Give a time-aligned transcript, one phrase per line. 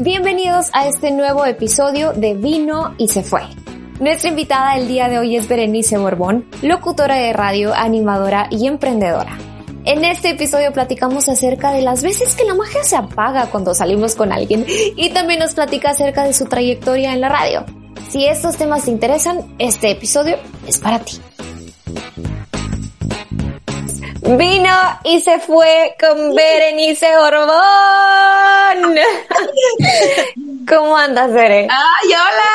[0.00, 3.42] Bienvenidos a este nuevo episodio de Vino y se fue.
[3.98, 9.36] Nuestra invitada el día de hoy es Berenice Borbón, locutora de radio, animadora y emprendedora.
[9.84, 14.14] En este episodio platicamos acerca de las veces que la magia se apaga cuando salimos
[14.14, 17.64] con alguien y también nos platica acerca de su trayectoria en la radio.
[18.08, 20.36] Si estos temas te interesan, este episodio
[20.68, 21.18] es para ti.
[24.36, 27.48] Vino y se fue con Berenice Borbón.
[30.68, 31.66] ¿Cómo andas, Bere?
[31.70, 32.50] Ay, hola,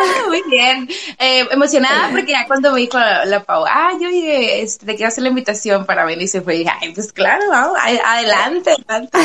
[0.00, 0.88] hola, muy bien.
[1.20, 4.96] Eh, emocionada porque ya cuando me dijo la, la Pau, ah, yo llegué, este, te
[4.96, 7.78] quiero hacer la invitación para venir y se fue, y dije, ay, pues claro, vamos,
[8.04, 9.18] adelante, adelante.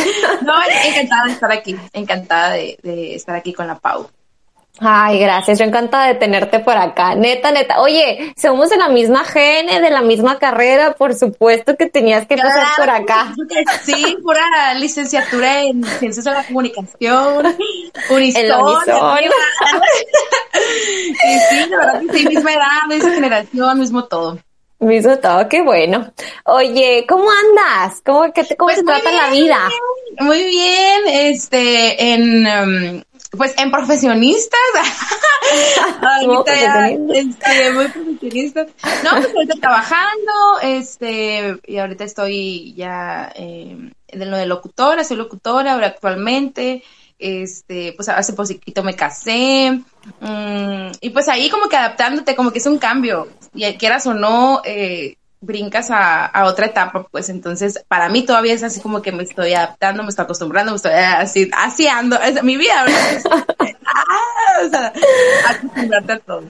[0.43, 0.53] No,
[0.85, 4.07] encantada de estar aquí, encantada de, de estar aquí con la Pau.
[4.79, 5.59] Ay, gracias.
[5.59, 7.15] Yo encantada de tenerte por acá.
[7.15, 7.79] Neta, neta.
[7.81, 10.93] Oye, somos de la misma gene, de la misma carrera.
[10.93, 13.33] Por supuesto que tenías que pasar por acá.
[13.83, 17.55] Sí, pura licenciatura en ciencias de la comunicación.
[18.09, 18.41] Unison.
[18.43, 19.19] El Unison.
[20.53, 24.39] Sí, sí, la verdad que sí, misma edad, misma generación, mismo todo.
[24.79, 26.11] Mismo todo, qué bueno.
[26.43, 27.99] Oye, ¿cómo andas?
[28.05, 29.57] ¿Cómo, que te, cómo Pues se trata la vida?
[30.19, 34.59] Muy bien, este, en, um, pues en profesionistas.
[36.01, 37.53] Ahorita ya, profesionista.
[37.53, 38.67] este, muy profesionistas.
[39.03, 45.17] No, pues ahorita trabajando, este, y ahorita estoy ya eh, de lo de locutora, soy
[45.17, 46.83] locutora ahora actualmente.
[47.19, 49.81] Este, pues hace poquito me casé.
[50.19, 53.27] mm, y pues ahí como que adaptándote, como que es un cambio.
[53.53, 58.53] Y quieras o no, eh, brincas a, a otra etapa, pues entonces para mí todavía
[58.53, 62.19] es así como que me estoy adaptando, me estoy acostumbrando, me estoy así, así ando,
[62.21, 62.85] es mi vida,
[63.85, 64.93] ah, o sea,
[65.49, 66.43] acostumbrarte a todo.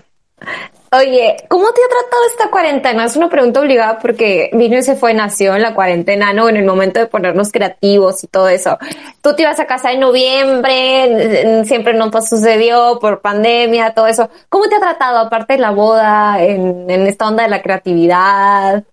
[0.90, 3.04] Oye, ¿cómo te ha tratado esta cuarentena?
[3.06, 6.48] Es una pregunta obligada porque vino y se fue, nació en la cuarentena, ¿no?
[6.48, 8.78] En el momento de ponernos creativos y todo eso.
[9.22, 14.30] Tú te ibas a casa en noviembre, siempre no sucedió por pandemia, todo eso.
[14.48, 18.84] ¿Cómo te ha tratado, aparte de la boda, en, en esta onda de la creatividad?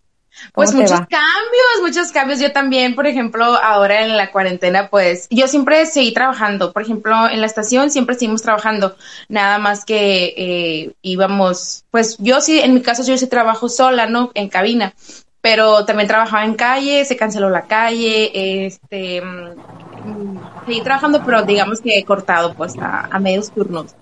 [0.54, 1.08] ¿Cómo Pues muchos va?
[1.08, 2.40] cambios, muchos cambios.
[2.40, 6.72] Yo también, por ejemplo, ahora en la cuarentena, pues yo siempre seguí trabajando.
[6.72, 8.96] Por ejemplo, en la estación siempre seguimos trabajando.
[9.28, 14.06] Nada más que eh, íbamos, pues yo sí, en mi caso yo sí trabajo sola,
[14.06, 14.30] ¿no?
[14.34, 14.94] En cabina.
[15.40, 19.56] Pero también trabajaba en calle, se canceló la calle, este, mm,
[20.02, 23.96] mm, seguí trabajando, pero digamos que he cortado pues a, a medios turnos.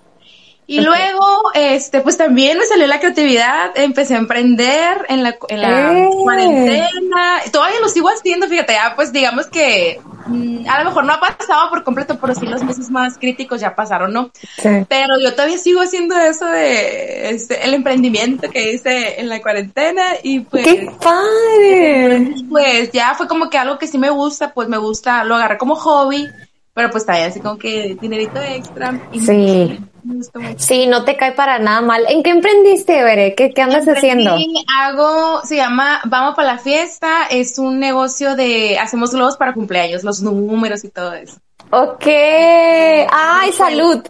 [0.67, 5.61] Y luego, este, pues también me salió la creatividad, empecé a emprender en la, en
[5.61, 6.09] la ¡Eh!
[6.11, 11.13] cuarentena, todavía lo sigo haciendo, fíjate, ya pues digamos que mm, a lo mejor no
[11.15, 14.31] ha pasado por completo, pero sí los meses más críticos ya pasaron, ¿no?
[14.59, 14.71] Sí.
[14.89, 20.03] Pero yo todavía sigo haciendo eso de este, el emprendimiento que hice en la cuarentena
[20.23, 22.35] y pues, ¡Qué padre!
[22.49, 25.59] pues ya fue como que algo que sí me gusta, pues me gusta, lo agarré
[25.59, 26.29] como hobby,
[26.73, 28.99] pero pues también así como que dinerito extra.
[29.13, 29.81] Y Sí.
[30.05, 30.59] Me gusta mucho.
[30.59, 32.05] Sí, no te cae para nada mal.
[32.09, 33.35] ¿En qué emprendiste, Bere?
[33.35, 34.37] ¿Qué, qué andas haciendo?
[34.79, 40.03] Hago, se llama Vamos para la fiesta, es un negocio de, hacemos globos para cumpleaños,
[40.05, 41.37] los números y todo eso.
[41.71, 42.05] Ok.
[42.07, 44.03] ¡Ay, salud!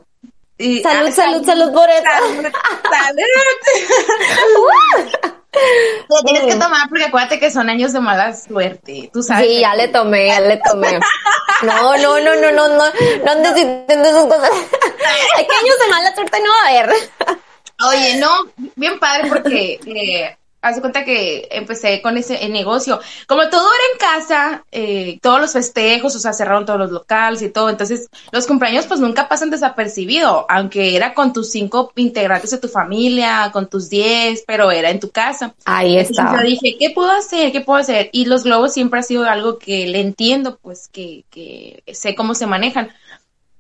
[0.59, 2.03] Y- Salud, ah, salud, salud por eso.
[2.05, 2.53] Salud,
[2.91, 3.23] salud.
[6.09, 9.47] Lo tienes que tomar porque acuérdate que son años de mala suerte, tú sabes.
[9.47, 10.99] Sí, ya le tomé, ya le tomé.
[11.63, 12.85] No, no, no, no, no, no,
[13.25, 14.51] no andes diciendo esas cosas.
[15.37, 16.97] Hay que años de mala suerte no va a haber.
[17.89, 18.31] Oye, no,
[18.77, 23.01] bien padre porque eh, haz de cuenta que empecé con ese negocio.
[23.27, 27.43] Como todo era en casa, eh, todos los festejos, o sea, cerraron todos los locales
[27.43, 27.69] y todo.
[27.69, 32.69] Entonces, los cumpleaños pues nunca pasan desapercibido, aunque era con tus cinco integrantes de tu
[32.69, 35.53] familia, con tus diez, pero era en tu casa.
[35.65, 36.37] Ahí está.
[36.37, 37.51] yo dije, ¿qué puedo hacer?
[37.51, 38.09] ¿Qué puedo hacer?
[38.13, 42.37] Y los globos siempre ha sido algo que le entiendo, pues que, que sé cómo
[42.37, 42.93] se manejan.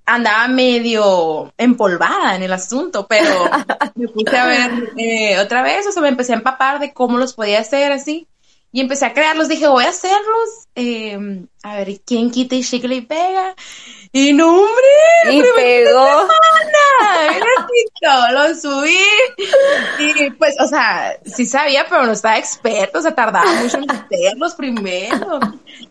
[0.04, 3.48] Andaba medio empolvada en el asunto, pero
[3.94, 7.18] me puse a ver eh, otra vez, o sea, me empecé a empapar de cómo
[7.18, 8.28] los podía hacer así.
[8.74, 10.66] Y empecé a crearlos, dije, voy a hacerlos.
[10.74, 13.54] eh, a ver, ¿quién quita y chicle y pega?
[14.15, 16.06] Y no, hombre, Y pegó.
[17.20, 18.99] semana, lo subí.
[19.99, 23.91] Y pues, o sea, sí sabía, pero no estaba experto, o sea, tardaba mucho en
[23.91, 25.41] hacerlos primero.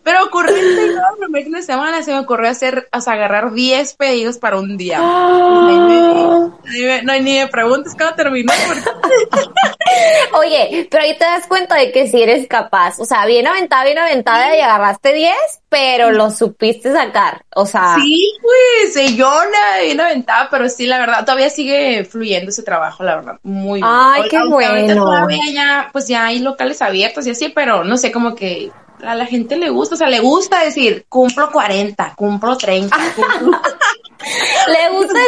[0.04, 3.94] Pero ocurrió el primer fin de semana, se me ocurrió hacer, o sea, agarrar 10
[3.94, 4.98] pedidos para un día.
[5.00, 6.48] Ah.
[6.64, 8.82] Ni me- No, ni me preguntes cómo terminó, porque
[10.34, 12.98] Oye, pero ahí te das cuenta de que si eres capaz.
[12.98, 15.34] O sea, bien aventada, bien aventada y agarraste 10,
[15.72, 17.46] pero lo supiste sacar.
[17.56, 22.04] O sea, sí, pues, eh, yo la bien aventada, pero sí, la verdad, todavía sigue
[22.04, 23.90] fluyendo ese trabajo, la verdad, muy bien.
[23.90, 25.02] Ay, qué bueno.
[25.02, 28.70] Todavía ya, pues ya hay locales abiertos y así, pero no sé, como que
[29.02, 33.58] a la gente le gusta, o sea, le gusta decir, cumplo 40, cumplo 30, cumplo...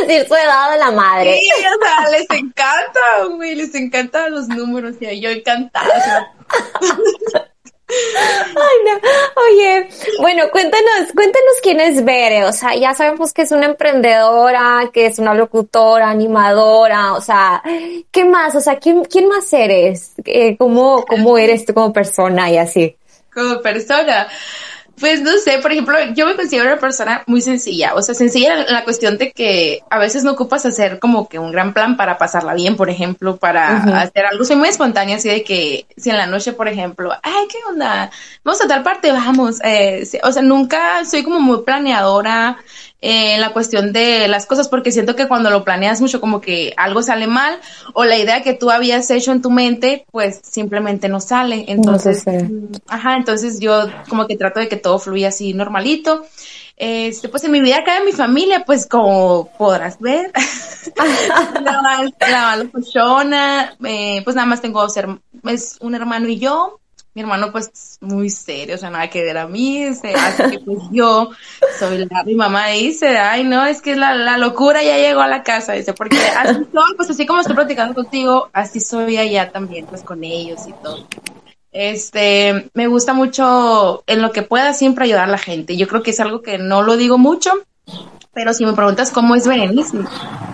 [0.07, 1.41] decir su edad a la madre.
[1.41, 3.01] Sí, o sea, les encanta,
[3.31, 6.35] güey, les encantan los números y yo encantada.
[7.89, 8.93] Ay, no.
[9.43, 9.89] Oye,
[10.21, 12.45] bueno, cuéntanos, cuéntanos quién es Bere.
[12.45, 17.15] O sea, ya sabemos que es una emprendedora, que es una locutora, animadora.
[17.15, 17.63] O sea,
[18.11, 18.55] ¿qué más?
[18.55, 20.13] O sea, ¿quién, quién más eres?
[20.25, 22.97] Eh, ¿Cómo, ¿Cómo eres tú como persona y así?
[23.33, 24.29] Como persona.
[24.99, 28.61] Pues no sé, por ejemplo, yo me considero una persona muy sencilla, o sea, sencilla
[28.61, 31.97] en la cuestión de que a veces no ocupas hacer como que un gran plan
[31.97, 34.45] para pasarla bien, por ejemplo, para hacer algo.
[34.45, 38.11] Soy muy espontánea, así de que si en la noche, por ejemplo, ay, ¿qué onda?
[38.45, 39.59] Vamos a tal parte, vamos.
[39.65, 42.59] Eh, o sea, nunca soy como muy planeadora,
[43.07, 46.73] en la cuestión de las cosas, porque siento que cuando lo planeas mucho como que
[46.79, 47.61] algo sale mal
[47.93, 51.67] o la idea que tú habías hecho en tu mente, pues simplemente no sale.
[51.69, 52.25] Entonces,
[52.89, 56.25] ajá, entonces yo como que trato de que todo fluya así normalito.
[56.79, 60.33] Este, pues en mi vida acá en mi familia, pues como podrás ver,
[61.63, 65.09] la, más, la eh, pues nada más tengo ser,
[65.45, 66.81] es un hermano y yo,
[67.15, 70.03] mi hermano pues muy serio, o sea, nada que ver a mí, así
[70.51, 71.31] que pues yo
[71.79, 75.29] soy la, mi mamá dice, ay no, es que la, la locura ya llegó a
[75.29, 79.53] la casa, dice, porque así soy, pues así como estoy platicando contigo, así soy allá
[79.53, 81.07] también, pues con ellos y todo.
[81.71, 85.77] Este, me gusta mucho en lo que pueda siempre ayudar a la gente.
[85.77, 87.51] Yo creo que es algo que no lo digo mucho,
[88.33, 89.99] pero si me preguntas cómo es Berenice,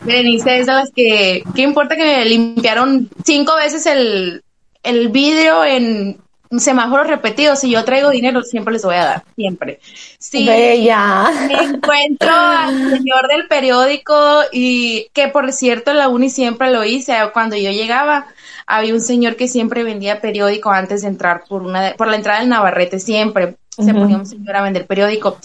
[0.03, 4.43] Berenice es de las que, ¿qué importa que me limpiaron cinco veces el,
[4.83, 6.19] el vidrio en
[6.58, 9.81] semáforos repetidos, si yo traigo dinero, siempre les voy a dar, siempre.
[10.19, 11.31] Si Bella.
[11.47, 17.17] me encuentro al señor del periódico y que por cierto la uni siempre lo hice,
[17.32, 18.26] cuando yo llegaba
[18.67, 22.41] había un señor que siempre vendía periódico antes de entrar por una por la entrada
[22.41, 25.38] del Navarrete, siempre se ponía un señor a vender periódico.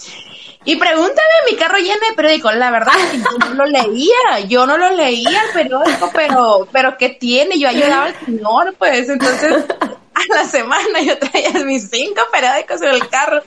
[0.64, 1.14] Y pregúntame,
[1.48, 2.50] mi carro lleno de periódico.
[2.50, 7.10] La verdad, yo no lo leía, yo no lo leía el periódico, pero, pero ¿qué
[7.10, 7.56] tiene?
[7.56, 9.64] Yo ayudaba al señor, pues, entonces,
[10.16, 13.42] a la semana yo traía mis cinco periódicos en el carro.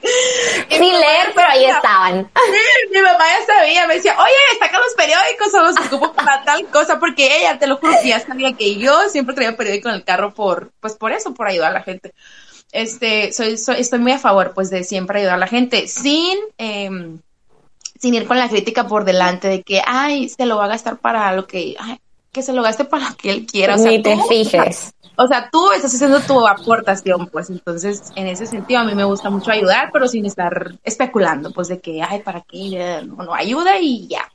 [0.69, 2.30] Sin leer, pero ahí estaban.
[2.92, 6.68] mi mamá ya sabía, me decía, oye, saca los periódicos o los ocupo para tal
[6.68, 10.04] cosa, porque ella, te lo juro, ya sabía que yo siempre traía periódico en el
[10.04, 12.13] carro por, pues por eso, por ayudar a la gente.
[12.71, 16.38] Este, soy, soy estoy muy a favor, pues, de siempre ayudar a la gente, sin,
[16.60, 16.89] eh,
[18.00, 20.98] sin ir con la crítica por delante de que, ay, se lo va a gastar
[20.98, 22.00] para lo que, ay,
[22.31, 23.76] que se lo gaste para lo que él quiera.
[23.76, 28.28] O sea, Ni te fijes o sea, tú estás haciendo tu aportación, pues entonces en
[28.28, 32.02] ese sentido a mí me gusta mucho ayudar, pero sin estar especulando, pues de que,
[32.02, 33.04] ay, ¿para qué?
[33.06, 34.31] No, ayuda y ya.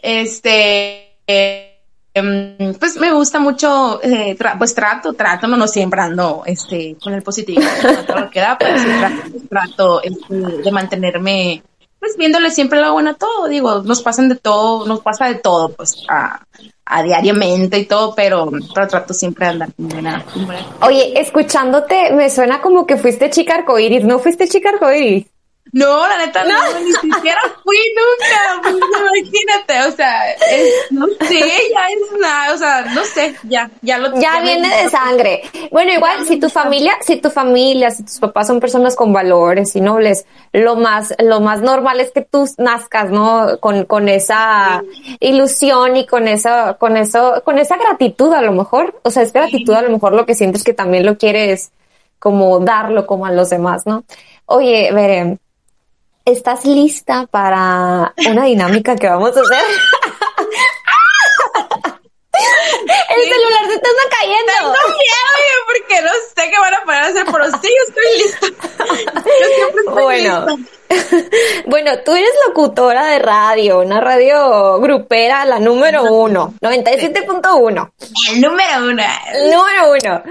[0.00, 6.96] Este, em, pues me gusta mucho, eh, pues trato, trato, no, no siempre ando este,
[7.02, 7.60] con el positivo,
[8.06, 11.62] todo lo que da, pero sí trato, trato este, de mantenerme
[11.98, 15.36] pues viéndole siempre la buena a todo, digo, nos pasan de todo, nos pasa de
[15.36, 16.40] todo, pues a,
[16.84, 20.24] a diariamente y todo, pero, pero trato siempre de andar con buena,
[20.82, 25.26] Oye, escuchándote, me suena como que fuiste chica arcoíris, ¿no fuiste chica arcoíris?
[25.72, 31.38] No, la neta no, ni siquiera fui nunca, pues, imagínate, o sea, es, no sé,
[31.38, 35.42] ya es nada, o sea, no sé, ya, ya lo Ya, viene de sangre.
[35.70, 39.76] Bueno, igual, si tu familia, si tu familia, si tus papás son personas con valores
[39.76, 43.58] y nobles, lo más, lo más normal es que tú nazcas, ¿no?
[43.60, 44.82] Con, con esa
[45.20, 49.32] ilusión y con esa, con eso, con esa gratitud a lo mejor, o sea, es
[49.32, 51.72] gratitud a lo mejor lo que sientes que también lo quieres
[52.18, 54.04] como darlo como a los demás, ¿no?
[54.46, 55.38] Oye, veré,
[56.28, 59.64] ¿Estás lista para una dinámica que vamos a hacer?
[63.08, 63.88] El celular se está
[64.20, 64.52] cayendo.
[64.58, 68.46] Tengo miedo, porque no sé qué van a poder hacer, pero sí, estoy lista.
[68.46, 70.46] Yo siempre estoy bueno.
[70.48, 70.72] lista.
[71.66, 77.92] Bueno, tú eres locutora de radio, una radio grupera, la número uno, 97.1.
[78.32, 79.02] El número uno.
[79.32, 80.22] El número uno.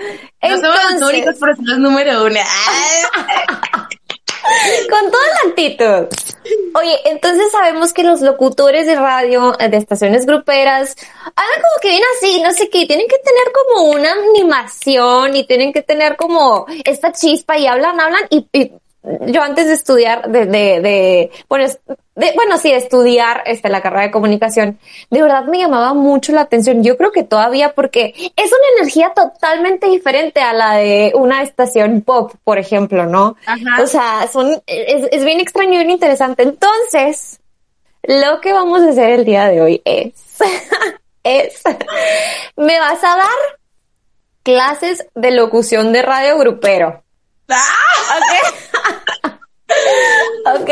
[0.43, 2.39] No somos los únicos, pero somos número uno.
[4.89, 6.07] Con toda la actitud.
[6.75, 11.89] Oye, entonces sabemos que los locutores de radio, eh, de estaciones gruperas, hablan como que
[11.89, 16.15] vienen así, no sé qué, tienen que tener como una animación y tienen que tener
[16.15, 18.71] como esta chispa y hablan, hablan y, y
[19.27, 21.65] yo antes de estudiar, de, de, de bueno,
[22.15, 26.31] de, bueno, sí, de estudiar este, la carrera de comunicación, de verdad me llamaba mucho
[26.31, 26.83] la atención.
[26.83, 32.01] Yo creo que todavía porque es una energía totalmente diferente a la de una estación
[32.01, 33.35] pop, por ejemplo, ¿no?
[33.45, 33.83] Ajá.
[33.83, 36.43] O sea, son, es, es bien extraño y bien interesante.
[36.43, 37.39] Entonces,
[38.03, 40.13] lo que vamos a hacer el día de hoy es,
[41.23, 41.61] es,
[42.55, 43.57] me vas a dar
[44.43, 47.03] clases de locución de radio grupero.
[47.49, 48.17] ¡Ah!
[48.17, 49.37] ¿Ok?
[50.61, 50.69] ¿Ok?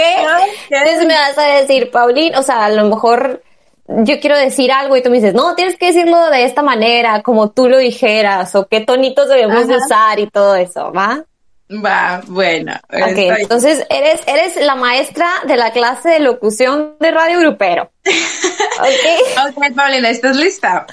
[0.70, 3.44] Entonces me vas a decir, Paulín, o sea, a lo mejor
[3.88, 7.22] yo quiero decir algo y tú me dices, no, tienes que decirlo de esta manera,
[7.22, 11.24] como tú lo dijeras, o qué tonitos debemos usar y todo eso, ¿va?
[11.72, 12.74] Va, bueno.
[12.90, 17.92] Ok, entonces eres, eres la maestra de la clase de locución de Radio Grupero.
[18.06, 19.50] ok.
[19.50, 20.86] Ok, Paulina, ¿estás lista?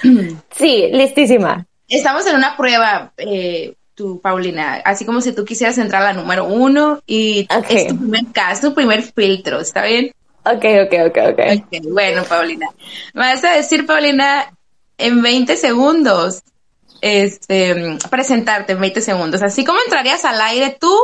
[0.51, 1.65] sí, listísima.
[1.87, 6.13] Estamos en una prueba, eh, tú, Paulina, así como si tú quisieras entrar a la
[6.13, 10.11] número uno y es tu primer caso, tu primer filtro, ¿está bien?
[10.45, 11.39] Ok, ok, ok, ok.
[11.65, 12.67] okay bueno, Paulina.
[13.13, 14.53] Me vas a decir, Paulina,
[14.97, 16.43] en 20 segundos,
[17.01, 19.41] este, presentarte en 20 segundos.
[19.41, 20.95] Así como entrarías al aire tú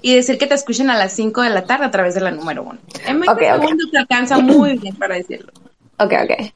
[0.00, 2.30] y decir que te escuchen a las 5 de la tarde a través de la
[2.30, 2.78] número uno.
[3.06, 5.52] En 20 segundos te alcanza muy bien para decirlo.
[5.98, 6.52] Ok, ok.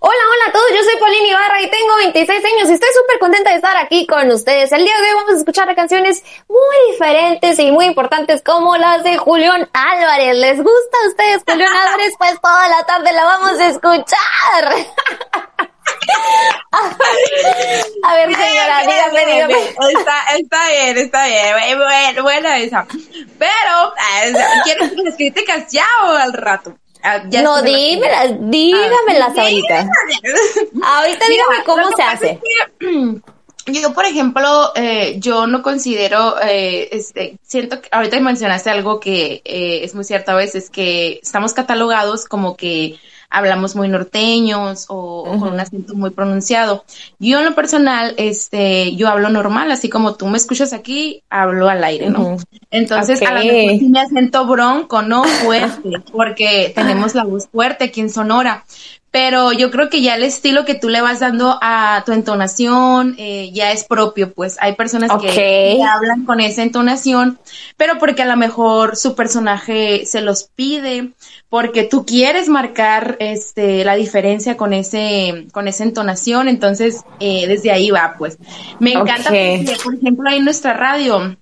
[0.00, 3.18] Hola, hola a todos, yo soy Paulina Ibarra y tengo 26 años y estoy súper
[3.18, 4.70] contenta de estar aquí con ustedes.
[4.70, 9.02] El día de hoy vamos a escuchar canciones muy diferentes y muy importantes como las
[9.02, 10.36] de Julián Álvarez.
[10.36, 12.14] ¿Les gusta a ustedes Julián Álvarez?
[12.16, 14.64] Pues toda la tarde la vamos a escuchar.
[18.04, 19.68] a ver, señora, dígame, dígame.
[19.98, 21.76] Está, está bien, está bien.
[21.76, 22.86] Bueno, bueno esa.
[23.36, 23.94] Pero,
[24.62, 26.76] ¿quieres que les críticas ya o al rato?
[27.02, 29.88] Ah, no, dímelas, dígamelas ah, ahorita.
[30.82, 32.40] ahorita dígame cómo se hace.
[33.72, 39.42] yo, por ejemplo, eh, yo no considero, eh, este, siento que ahorita mencionaste algo que
[39.44, 42.98] eh, es muy cierto a veces, que estamos catalogados como que
[43.30, 46.84] hablamos muy norteños o, con un acento muy pronunciado.
[47.18, 51.68] Yo en lo personal, este, yo hablo normal, así como tú me escuchas aquí, hablo
[51.68, 52.38] al aire, ¿no?
[52.70, 57.84] Entonces, a lo mejor sí me acento bronco, no fuerte, porque tenemos la voz fuerte
[57.84, 58.64] aquí en Sonora
[59.10, 63.14] pero yo creo que ya el estilo que tú le vas dando a tu entonación
[63.18, 64.56] eh, ya es propio, pues.
[64.60, 67.38] Hay personas que, hablan con esa entonación,
[67.76, 71.12] pero porque a lo mejor su personaje se los pide,
[71.48, 77.70] porque tú quieres marcar este la diferencia con ese con esa entonación, entonces eh, desde
[77.70, 78.36] ahí va, pues.
[78.78, 81.36] Me encanta, porque, por ejemplo, ahí en nuestra radio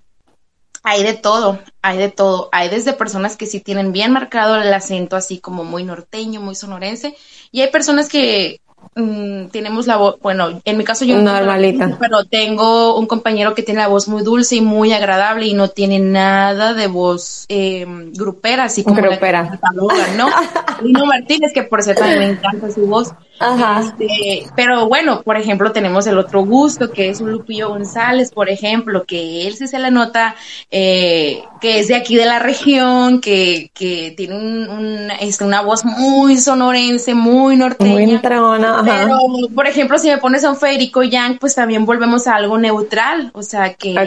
[0.88, 2.49] hay de todo, hay de todo.
[2.52, 6.55] Hay desde personas que sí tienen bien marcado el acento así como muy norteño, muy
[6.55, 7.16] sonorense,
[7.50, 8.61] y hay personas que
[8.95, 13.55] Mm, tenemos la voz, bueno, en mi caso yo no normalita, pero tengo un compañero
[13.55, 17.47] que tiene la voz muy dulce y muy agradable y no tiene nada de voz
[17.49, 19.59] eh, grupera, así como grupera.
[19.61, 20.28] la ¿no?
[20.83, 23.12] Lino Martínez, que por cierto me encanta su voz.
[23.38, 23.81] Ajá.
[23.99, 28.49] Este, pero bueno, por ejemplo, tenemos el otro gusto, que es un Lupillo González, por
[28.49, 30.37] ejemplo, que él sí se le nota
[30.71, 35.85] eh, que es de aquí de la región, que, que tiene un, este, una voz
[35.85, 37.93] muy sonorense, muy norteña.
[37.93, 39.19] Muy entrona, pero,
[39.55, 43.31] por ejemplo, si me pones a un Federico Yang, pues también volvemos a algo neutral,
[43.35, 44.07] o sea, que no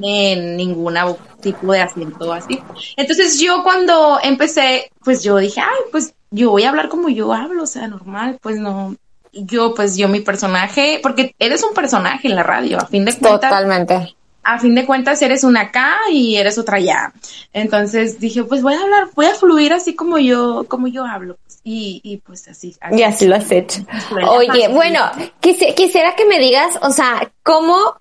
[0.00, 0.96] tiene ningún
[1.40, 2.58] tipo de acento así.
[2.96, 7.32] Entonces yo cuando empecé, pues yo dije, ay, pues yo voy a hablar como yo
[7.32, 8.96] hablo, o sea, normal, pues no,
[9.32, 13.12] yo, pues yo mi personaje, porque eres un personaje en la radio, a fin de
[13.12, 13.50] cuentas.
[13.50, 14.14] Totalmente.
[14.42, 17.12] A fin de cuentas eres una acá y eres otra allá.
[17.52, 21.38] Entonces dije, pues voy a hablar, voy a fluir así como yo, como yo hablo.
[21.62, 23.80] Y, y pues así, Y así lo has hecho.
[24.28, 25.00] Oye, bueno,
[25.40, 27.96] quisiera que me digas, o sea, ¿cómo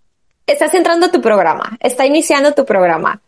[0.45, 1.77] estás entrando a tu programa?
[1.79, 3.21] Está iniciando tu programa.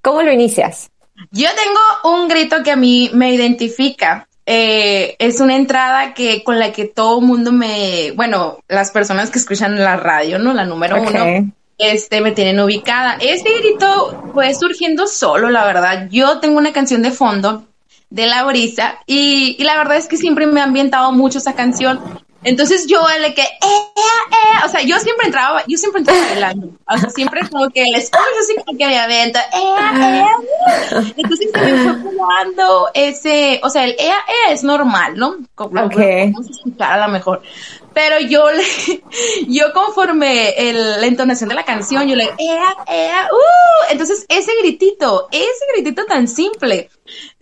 [0.00, 0.90] ¿Cómo lo inicias?
[1.30, 4.28] Yo tengo un grito que a mí me identifica.
[4.44, 9.38] Eh, es una entrada que con la que todo mundo me, bueno, las personas que
[9.38, 10.52] escuchan la radio, ¿no?
[10.52, 13.16] La número uno, este, me tienen ubicada.
[13.20, 16.08] Este grito fue surgiendo solo, la verdad.
[16.10, 17.64] Yo tengo una canción de fondo
[18.10, 21.54] de la brisa y, y, la verdad es que siempre me ha ambientado mucho esa
[21.54, 22.00] canción.
[22.44, 26.70] Entonces yo le que, eh, eh, o sea, yo siempre entraba, yo siempre entraba bailando,
[26.88, 31.50] o sea, siempre como que el esposo así como que me aventa, eh, eh, entonces
[31.52, 35.36] se me fue jugando ese, o sea, el eh, eh es normal, ¿no?
[35.54, 36.32] Como okay.
[36.32, 37.42] vamos a escuchar a lo mejor,
[37.92, 38.64] pero yo le,
[39.48, 42.58] yo conforme el, la entonación de la canción, yo le, eh,
[42.88, 46.90] eh, uh, entonces ese gritito, ese gritito tan simple,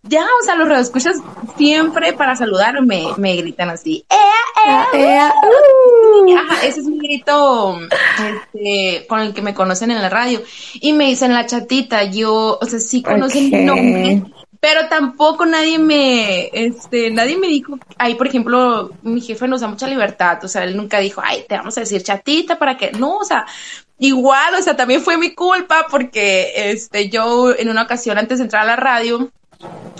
[0.02, 1.16] ya, o sea, los radioescuchas
[1.56, 4.04] siempre para saludarme me gritan así.
[4.08, 4.86] ¡Ea, ea!
[4.94, 6.36] ea uh.
[6.38, 7.78] Ajá, ese es mi grito
[8.18, 10.42] este, con el que me conocen en la radio.
[10.74, 14.22] Y me dicen la chatita, yo, o sea, sí conocen mi nombre,
[14.60, 19.68] pero tampoco nadie me, este, nadie me dijo, ay, por ejemplo, mi jefe nos da
[19.68, 22.92] mucha libertad, o sea, él nunca dijo, ay, te vamos a decir chatita para que,
[22.92, 23.46] no, o sea,
[23.98, 28.44] igual, o sea, también fue mi culpa porque, este, yo en una ocasión antes de
[28.44, 29.30] entrar a la radio,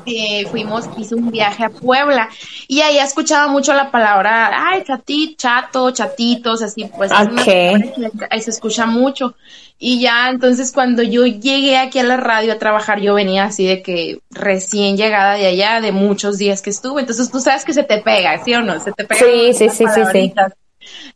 [0.06, 2.28] eh, fuimos, hice un viaje a Puebla
[2.68, 7.92] y ahí escuchaba mucho la palabra, ay, chatito, chato, chatitos, así, pues okay.
[8.30, 9.34] ahí se escucha mucho.
[9.82, 13.66] Y ya, entonces cuando yo llegué aquí a la radio a trabajar, yo venía así
[13.66, 17.72] de que recién llegada de allá, de muchos días que estuve, entonces tú sabes que
[17.72, 18.78] se te pega, ¿sí o no?
[18.78, 19.20] Se te pega.
[19.20, 20.32] Sí, sí, sí, sí, sí.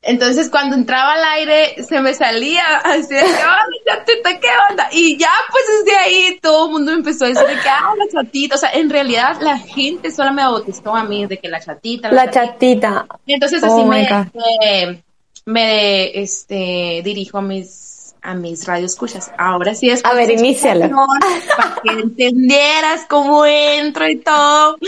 [0.02, 3.22] Entonces, cuando entraba al aire, se me salía así de
[3.86, 4.88] chatita, ¿qué onda?
[4.92, 8.54] Y ya, pues desde ahí todo el mundo empezó a decir que, ah, la chatita.
[8.54, 12.10] O sea, en realidad la gente solo me bautizó a mí de que la chatita.
[12.12, 13.06] La, chatita.
[13.26, 15.02] Y entonces así oh me,
[15.46, 17.93] me, este, dirijo a mis
[18.24, 19.30] a mis radioescuchas.
[19.38, 20.04] Ahora sí es.
[20.04, 20.88] A ver, inícialo.
[20.88, 24.78] Para que entendieras cómo entro y todo.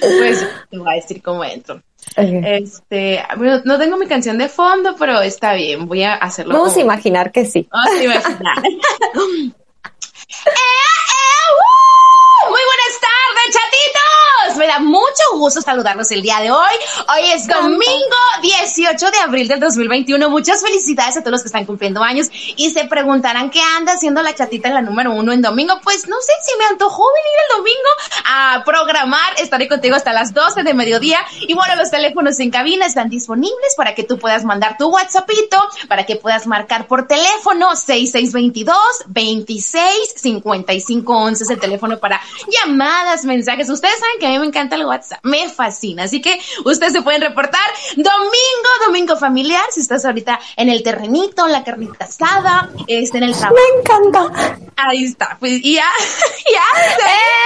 [0.00, 1.82] Pues te voy a decir cómo entro.
[2.16, 3.22] Este,
[3.64, 6.54] no tengo mi canción de fondo, pero está bien, voy a hacerlo.
[6.54, 7.66] Vamos a imaginar que sí.
[7.72, 8.56] Vamos a imaginar.
[10.46, 11.93] ¡Eh, eh, uh!
[14.54, 14.58] Chatitos.
[14.58, 16.74] Me da mucho gusto saludarlos el día de hoy.
[17.08, 17.84] Hoy es domingo
[18.42, 20.30] 18 de abril del 2021.
[20.30, 24.22] Muchas felicidades a todos los que están cumpliendo años y se preguntarán qué anda haciendo
[24.22, 25.74] la chatita en la número uno en domingo.
[25.82, 27.88] Pues no sé si me antojó venir el domingo
[28.26, 29.34] a programar.
[29.38, 31.18] Estaré contigo hasta las 12 de mediodía.
[31.40, 35.58] Y bueno, los teléfonos en cabina están disponibles para que tú puedas mandar tu WhatsAppito,
[35.88, 43.24] para que puedas marcar por teléfono 6622 26 55 11 es el teléfono para llamadas,
[43.24, 43.68] mensajes.
[43.68, 46.04] Ustedes saben que a mí me encanta el WhatsApp, me fascina.
[46.04, 47.64] Así que ustedes se pueden reportar
[47.96, 53.34] domingo, domingo familiar, si estás ahorita en el terrenito, la carnita asada, este, en el
[53.34, 53.56] trabajo.
[53.56, 54.60] Me encanta.
[54.76, 55.84] Ahí está, pues ya,
[56.52, 56.62] ya,
[57.06, 57.44] ¡Eh!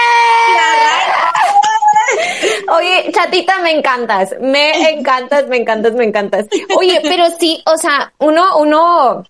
[2.71, 6.47] Oye, chatita, me encantas, me encantas, me encantas, me encantas.
[6.76, 9.25] Oye, pero sí, o sea, uno, uno,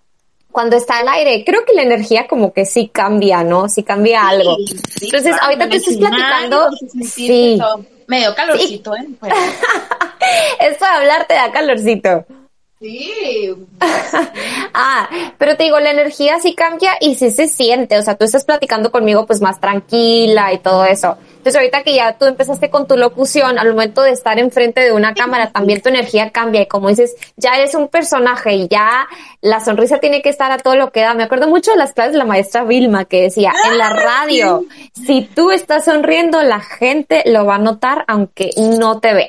[0.50, 3.68] cuando está al aire, creo que la energía como que sí cambia, ¿no?
[3.68, 4.56] Sí cambia algo.
[5.00, 6.70] Entonces, ahorita te estás platicando,
[7.02, 7.58] sí.
[8.06, 9.06] Medio calorcito, ¿eh?
[10.60, 12.24] Esto de hablar te da calorcito.
[12.80, 13.54] Sí.
[14.74, 17.98] ah, pero te digo, la energía sí cambia y sí se siente.
[17.98, 21.18] O sea, tú estás platicando conmigo pues más tranquila y todo eso.
[21.38, 24.92] Entonces ahorita que ya tú empezaste con tu locución, al momento de estar enfrente de
[24.92, 29.06] una cámara, también tu energía cambia y como dices, ya eres un personaje y ya
[29.40, 31.14] la sonrisa tiene que estar a todo lo que da.
[31.14, 34.64] Me acuerdo mucho de las clases de la maestra Vilma que decía, en la radio,
[35.06, 39.28] si tú estás sonriendo, la gente lo va a notar aunque no te vea.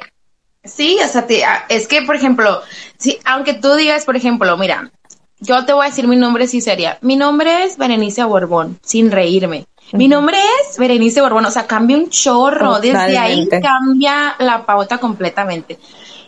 [0.64, 1.26] Sí, o sea,
[1.70, 2.62] es que, por ejemplo,
[2.98, 4.92] si, aunque tú digas, por ejemplo, mira,
[5.40, 6.98] yo te voy a decir mi nombre sí sería.
[7.02, 9.68] Mi nombre es Berenice Borbón, sin reírme.
[9.94, 12.80] Mi nombre es Berenice Borbón, o sea, cambia un chorro.
[12.80, 15.80] Desde ahí cambia la pauta completamente.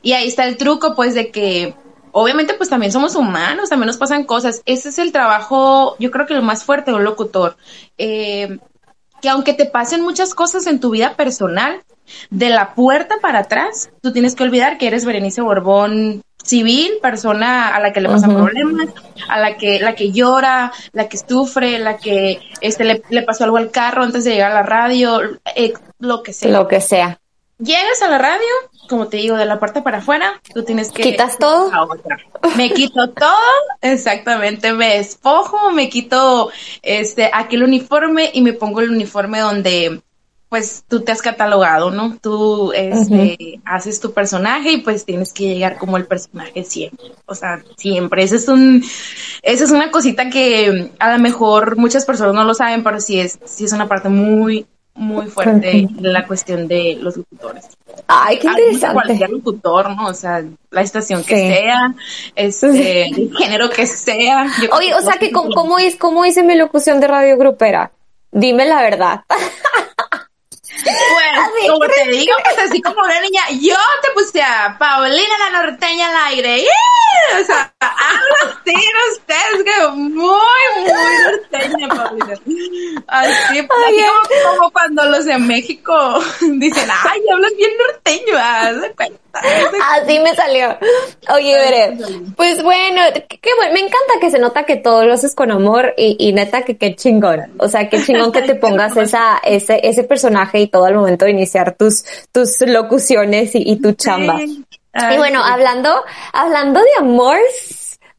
[0.02, 1.76] Y ahí está el truco, pues, de que
[2.12, 4.62] obviamente, pues también somos humanos, también nos pasan cosas.
[4.66, 7.56] Ese es el trabajo, yo creo que lo más fuerte de un locutor.
[7.98, 8.60] Eh,
[9.22, 11.84] que aunque te pasen muchas cosas en tu vida personal,
[12.30, 17.76] de la puerta para atrás, tú tienes que olvidar que eres Berenice Borbón civil, persona
[17.76, 18.90] a la que le pasan problemas,
[19.28, 23.58] a la que, la que llora, la que sufre, la que este le, pasó algo
[23.58, 25.22] al carro antes de llegar a la radio,
[25.56, 26.52] eh, lo que sea.
[26.52, 27.20] Lo que sea.
[27.60, 28.48] Llegas a la radio,
[28.90, 31.04] como te digo, de la puerta para afuera, tú tienes que...
[31.04, 31.70] ¿Quitas todo?
[32.58, 33.38] Me quito todo,
[33.82, 40.02] exactamente, me despojo, me quito este aquel uniforme y me pongo el uniforme donde
[40.52, 42.18] pues tú te has catalogado, ¿no?
[42.22, 47.14] Tú este, haces tu personaje y pues tienes que llegar como el personaje siempre.
[47.26, 48.24] O sea, siempre.
[48.24, 48.84] Ese es un,
[49.44, 53.18] esa es una cosita que a lo mejor muchas personas no lo saben, pero sí
[53.18, 57.70] es, sí es una parte muy, muy fuerte la cuestión de los locutores.
[58.08, 59.06] Ay, qué interesante.
[59.06, 60.08] Cualquier locutor, ¿no?
[60.08, 61.96] O sea, la estación que sea,
[62.36, 64.48] este, el género que sea.
[64.78, 67.94] Oye, o sea, que ¿cómo, es, ¿cómo es en mi locución de radio grupera?
[68.34, 69.22] Dime la verdad.
[70.84, 75.64] Pues, como te digo, pues así como una niña, yo te puse a Paulina la
[75.64, 76.66] norteña al aire.
[77.40, 78.74] O sea, algo así,
[79.12, 80.40] ustedes, que muy,
[80.76, 80.92] muy
[81.24, 82.34] norteña, Paulina.
[83.08, 89.31] Así, así como, como, cuando los de México dicen, ay, hablas bien norteño, de cuenta.
[90.02, 90.78] Así me salió.
[91.34, 91.98] Oye, veré.
[92.36, 93.74] Pues bueno, qué bueno.
[93.74, 96.78] Me encanta que se nota que todo lo haces con amor y, y neta que
[96.78, 97.54] qué chingón.
[97.58, 101.26] O sea, qué chingón que te pongas esa, ese, ese personaje y todo al momento
[101.26, 104.42] de iniciar tus, tus locuciones y, tu chamba.
[104.42, 107.38] y bueno, hablando, hablando de amor,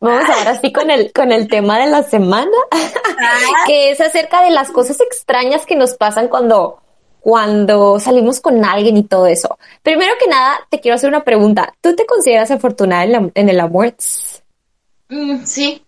[0.03, 2.51] Vamos ahora así con el, con el tema de la semana,
[3.68, 6.83] que es acerca de las cosas extrañas que nos pasan cuando,
[7.22, 9.56] cuando salimos con alguien y todo eso.
[9.85, 11.72] Primero que nada, te quiero hacer una pregunta.
[11.80, 13.94] ¿Tú te consideras afortunada en, el amor?
[15.08, 15.80] Mm, sí.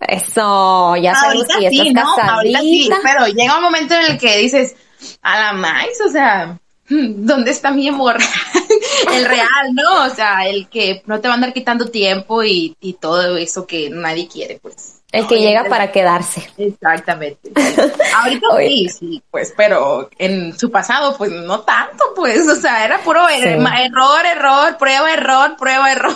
[0.00, 2.98] Eso, ya sabemos que ya estás casadita.
[3.04, 4.74] pero llega un momento en el que dices,
[5.22, 6.58] a la más, o sea,
[6.88, 8.16] ¿dónde está mi amor?
[9.14, 10.06] el real, ¿no?
[10.06, 13.64] O sea, el que no te va a andar quitando tiempo y, y todo eso
[13.64, 14.95] que nadie quiere, pues.
[15.12, 16.50] El que llega para quedarse.
[16.58, 17.50] Exactamente.
[18.16, 22.98] Ahorita sí, sí, pues, pero en su pasado, pues no tanto, pues, o sea, era
[22.98, 23.44] puro er-
[23.86, 26.14] error, error, prueba, error, prueba, error.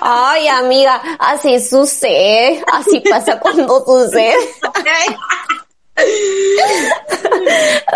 [0.00, 4.34] Ay, amiga, así sucede, así pasa cuando sucede.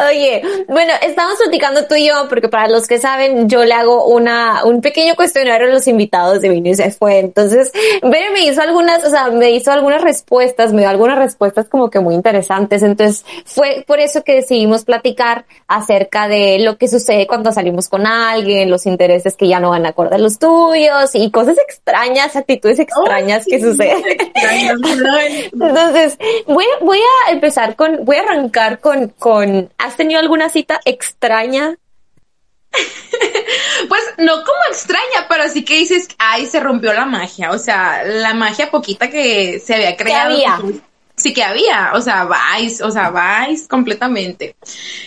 [0.08, 4.06] Oye, bueno, estamos platicando tú y yo, porque para los que saben, yo le hago
[4.06, 7.18] una, un pequeño cuestionario a los invitados de Vino y se fue.
[7.18, 11.68] Entonces, Bere me hizo algunas, o sea, me hizo algunas respuestas, me dio algunas respuestas
[11.68, 12.82] como que muy interesantes.
[12.82, 18.06] Entonces, fue por eso que decidimos platicar acerca de lo que sucede cuando salimos con
[18.06, 22.78] alguien, los intereses que ya no van a acordar los tuyos y cosas extrañas, actitudes
[22.78, 24.02] extrañas que suceden.
[25.52, 30.80] Entonces, voy, voy a empezar con voy a arrancar con, con, ¿has tenido alguna cita
[30.84, 31.76] extraña?
[33.88, 38.04] pues no como extraña, pero sí que dices, ay, se rompió la magia, o sea,
[38.04, 40.34] la magia poquita que se había creado.
[40.34, 40.58] había?
[41.16, 44.56] Sí que había, o sea, vais, o sea, vais completamente.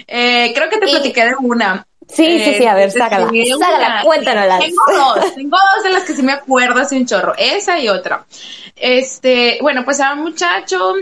[0.05, 1.87] Eh, creo que te platiqué de una.
[2.07, 4.59] Sí, sí, sí, a ver, sácala, sácala, cuéntanosla.
[4.59, 7.89] Tengo dos, tengo dos de las que sí me acuerdo hace un chorro, esa y
[7.89, 8.25] otra.
[8.75, 10.95] Este, bueno, pues era un muchacho,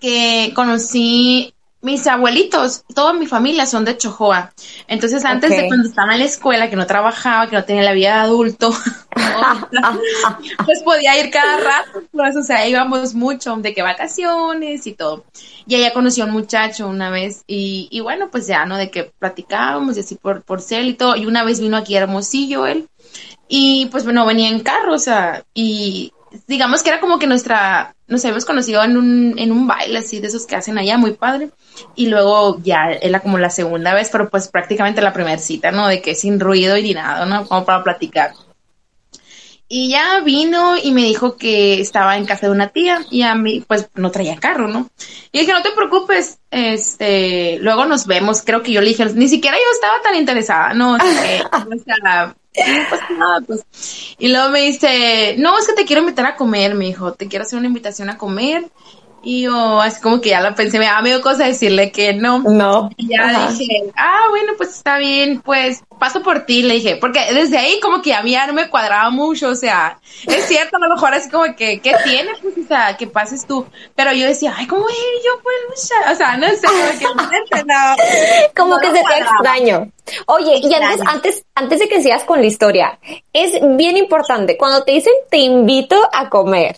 [0.00, 4.52] que conocí mis abuelitos, toda mi familia son de Chojoa.
[4.88, 7.92] Entonces, antes de cuando estaba en la escuela, que no trabajaba, que no tenía la
[7.92, 8.74] vida de adulto,
[10.64, 15.24] pues podía ir cada rato, pues, o sea, íbamos mucho, de que vacaciones y todo.
[15.66, 18.76] Y ella conoció a un muchacho una vez, y, y bueno, pues ya, ¿no?
[18.76, 21.14] De que platicábamos y así por, por ser y todo.
[21.14, 22.88] Y una vez vino aquí a Hermosillo él,
[23.46, 26.12] y pues bueno, venía en carro, o sea, y
[26.46, 30.20] digamos que era como que nuestra, nos habíamos conocido en un, en un baile así
[30.20, 31.50] de esos que hacen allá, muy padre.
[31.94, 35.86] Y luego ya era como la segunda vez, pero pues prácticamente la primera cita, ¿no?
[35.86, 37.46] De que sin ruido y ni nada, ¿no?
[37.46, 38.32] Como para platicar.
[39.70, 43.34] Y ya vino y me dijo que estaba en casa de una tía y a
[43.34, 44.88] mí pues no traía carro, ¿no?
[45.30, 48.42] Y dije, no te preocupes, este, luego nos vemos.
[48.42, 50.96] Creo que yo le dije, ni siquiera yo estaba tan interesada, ¿no?
[53.18, 53.64] Nada, pues.
[54.18, 57.28] Y luego me dice, no, es que te quiero invitar a comer, me dijo, te
[57.28, 58.66] quiero hacer una invitación a comer.
[59.22, 62.38] Y yo, así como que ya la pensé, me da medio cosa decirle que no.
[62.40, 62.90] No.
[62.96, 67.20] Y ya dije, ah, bueno, pues está bien, pues paso por ti, le dije, porque
[67.32, 70.76] desde ahí como que a mí ya no me cuadraba mucho, o sea, es cierto,
[70.76, 72.30] a lo mejor así como que, ¿qué tiene?
[72.40, 73.66] Pues, o sea, que pases tú.
[73.94, 76.66] Pero yo decía, ay, ¿cómo ir yo pues, o sea, no sé,
[77.04, 77.96] como que, no,
[78.56, 79.90] como que se te extraño.
[80.26, 82.98] Oye, y antes, antes, antes de que sigas con la historia,
[83.32, 86.76] es bien importante, cuando te dicen te invito a comer,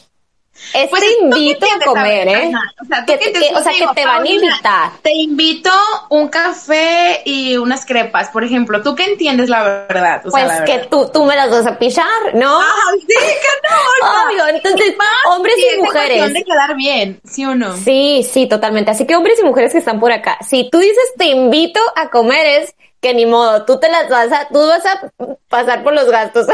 [0.75, 2.53] es pues te invito a comer, ¿eh?
[2.81, 4.91] O sea, que, te, o sea, que te van a invitar.
[5.03, 5.71] Te invito
[6.11, 8.83] un café y unas crepas, por ejemplo.
[8.83, 10.23] ¿Tú qué entiendes la verdad?
[10.27, 12.61] O pues que tú, tú me las vas a pillar, ¿no?
[12.61, 14.27] Ah, sí, que no.
[14.27, 14.95] Obvio, entonces,
[15.29, 16.33] hombres y mujeres.
[16.33, 17.77] de quedar bien, ¿sí o no?
[17.77, 18.91] Sí, sí, totalmente.
[18.91, 22.09] Así que hombres y mujeres que están por acá, si tú dices te invito a
[22.11, 25.11] comer es que ni modo, tú te las vas a, tú vas a
[25.49, 26.47] pasar por los gastos.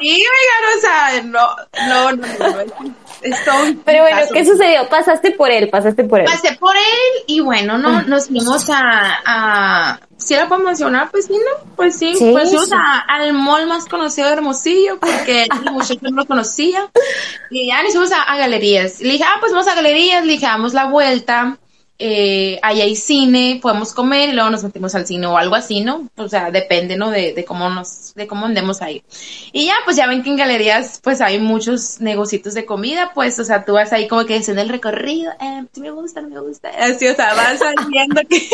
[0.00, 1.54] Sí, o sea, no,
[1.88, 2.96] no, no, no,
[3.84, 4.88] pero bueno, ¿qué sucedió?
[4.88, 6.26] Pasaste por él, pasaste por él.
[6.26, 8.04] Pasé por él y bueno, no, ah.
[8.06, 11.74] nos fuimos a, a si la puedo mencionar, pues sí, ¿no?
[11.76, 12.70] Pues sí, pues fuimos
[13.08, 16.90] al mall más conocido de Hermosillo, porque el muchacho no lo conocía.
[17.50, 19.00] Y ya nos fuimos a, galerías.
[19.00, 21.58] Le dije, ah, pues vamos a galerías, le dije, damos la vuelta
[22.02, 25.82] eh, ahí hay cine, podemos comer y luego nos metimos al cine o algo así,
[25.82, 26.08] ¿no?
[26.16, 27.10] O sea, depende, ¿no?
[27.10, 29.04] De, de cómo nos, de cómo andemos ahí.
[29.52, 33.38] Y ya, pues ya ven que en galerías, pues hay muchos negocios de comida, pues,
[33.38, 36.28] o sea, tú vas ahí como que haciendo el recorrido, eh, sí me gusta, no
[36.28, 37.60] me gusta, así, o sea, vas
[37.90, 38.48] viendo que...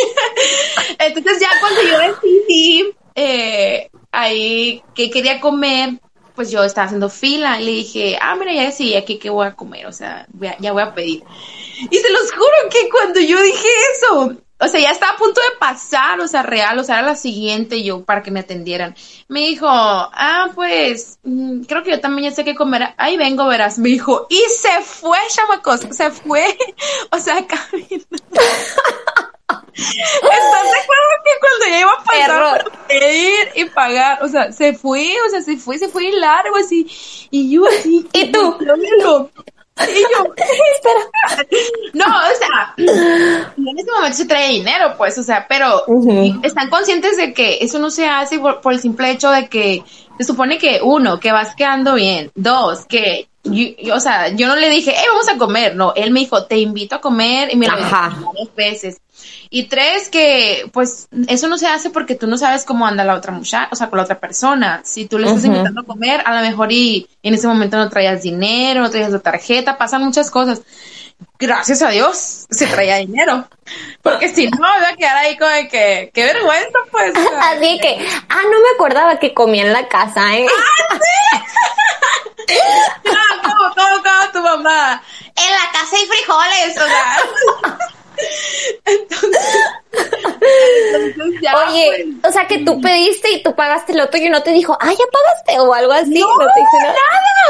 [0.99, 6.01] Entonces ya cuando yo decidí, eh, ahí que quería comer,
[6.37, 9.55] pues yo estaba haciendo fila le dije, ah, mira, ya decidí aquí qué voy a
[9.57, 10.27] comer, o sea,
[10.61, 11.25] ya voy a pedir.
[11.91, 15.39] Y se los juro que cuando yo dije eso, o sea, ya estaba a punto
[15.41, 18.95] de pasar, o sea, real, o sea, era la siguiente yo para que me atendieran.
[19.29, 22.95] Me dijo, ah, pues, mm, creo que yo también ya sé qué comer.
[22.97, 23.79] Ahí vengo, verás.
[23.79, 26.57] Me dijo, y se fue, chamacos, se fue.
[27.11, 28.07] O sea, caminando.
[29.77, 34.73] ¿Estás de acuerdo que cuando ya iba a pasar ir y pagar, o sea, se
[34.73, 36.87] fue, o sea, se fue, se fue largo así,
[37.31, 38.07] y yo así.
[38.13, 38.57] ¿Y tú?
[38.61, 39.31] Y yo,
[39.77, 41.47] espera.
[41.93, 45.85] No, o sea, en ese momento se trae dinero, pues, o sea, pero
[46.43, 49.85] están conscientes de que eso no se hace por, el simple hecho de que
[50.19, 53.29] se supone que uno, que vas quedando bien, dos, que
[53.93, 56.59] o sea, yo no le dije, eh, vamos a comer, no, él me dijo, te
[56.59, 59.01] invito a comer y me lo dijo varias veces.
[59.51, 63.15] Y tres, que pues eso no se hace porque tú no sabes cómo anda la
[63.15, 64.81] otra muchacha, o sea, con la otra persona.
[64.85, 67.89] Si tú le estás invitando a comer, a lo mejor y en ese momento no
[67.89, 70.63] traías dinero, no traías la tarjeta, pasan muchas cosas.
[71.39, 73.49] Gracias a Dios se traía dinero.
[74.03, 77.13] Porque si no, me iba a quedar ahí como de que, qué vergüenza, pues.
[77.43, 80.47] Así que, ah, no me acordaba que comía en la casa, ¿eh?
[80.49, 81.39] ¡Ah, sí!
[83.05, 85.03] no, ¿cómo, cómo, cómo tu mamá?
[85.35, 87.79] En la casa hay frijoles, o sea.
[88.85, 89.41] Entonces,
[91.41, 94.43] ya, Oye, pues, o sea que tú pediste y tú pagaste el otro y no
[94.43, 96.19] te dijo, ah, ya pagaste o algo así.
[96.19, 96.95] No, no te nada.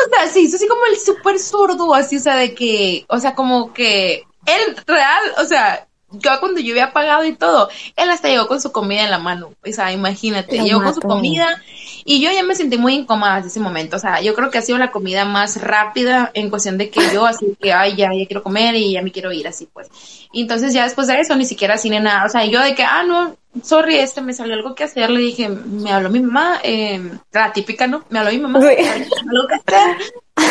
[0.07, 3.19] O sea, sí, eso así como el súper sordo, así, o sea, de que, o
[3.19, 8.11] sea, como que él real, o sea, yo cuando yo había pagado y todo, él
[8.11, 9.51] hasta llegó con su comida en la mano.
[9.67, 11.63] O sea, imagínate, llegó con su comida
[12.05, 13.97] y yo ya me sentí muy incómoda en ese momento.
[13.97, 17.01] O sea, yo creo que ha sido la comida más rápida en cuestión de que
[17.13, 19.89] yo, así que, ay, ya, ya quiero comer y ya me quiero ir, así pues.
[20.33, 22.25] Y entonces ya después de eso, ni siquiera cine nada.
[22.25, 25.11] O sea, yo de que, ah, no, sorry, este me salió algo que hacer.
[25.11, 27.01] Le dije, me habló mi mamá, eh,
[27.33, 28.05] la típica, ¿no?
[28.11, 29.97] Me habló mi mamá, algo que hacer.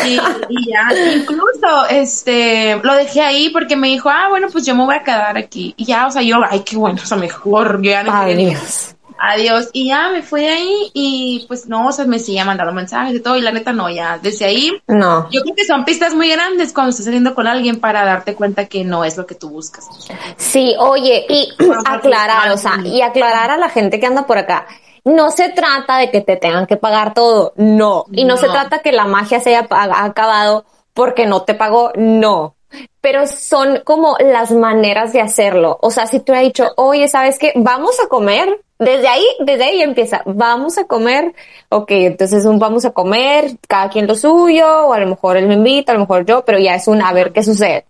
[0.04, 0.14] Y,
[0.48, 4.84] y, ya, incluso, este, lo dejé ahí porque me dijo, ah, bueno, pues yo me
[4.84, 5.74] voy a quedar aquí.
[5.76, 8.96] Y ya, o sea, yo, ay, qué bueno, o sea, mejor, yo ya no Adiós
[9.18, 9.70] adiós.
[9.72, 13.14] Y ya me fui de ahí y pues no, o sea, me seguía mandando mensajes
[13.14, 14.72] y todo y la neta no, ya desde ahí.
[14.86, 15.28] No.
[15.30, 18.66] Yo creo que son pistas muy grandes cuando estás saliendo con alguien para darte cuenta
[18.66, 19.88] que no es lo que tú buscas.
[20.36, 21.48] Sí, oye, y
[21.84, 24.66] aclarar, o sea, y aclarar a la gente que anda por acá.
[25.06, 28.04] No se trata de que te tengan que pagar todo, no.
[28.12, 32.56] Y no, se trata que la magia se haya acabado porque no te pagó, no
[33.00, 35.78] pero son como las maneras de hacerlo.
[35.80, 37.52] O sea, si tú has dicho, oye, ¿sabes qué?
[37.54, 41.32] Vamos a comer, desde ahí, desde ahí empieza, vamos a comer,
[41.68, 45.46] ok, entonces un vamos a comer, cada quien lo suyo, o a lo mejor él
[45.46, 47.86] me invita, a lo mejor yo, pero ya es un a ver qué sucede.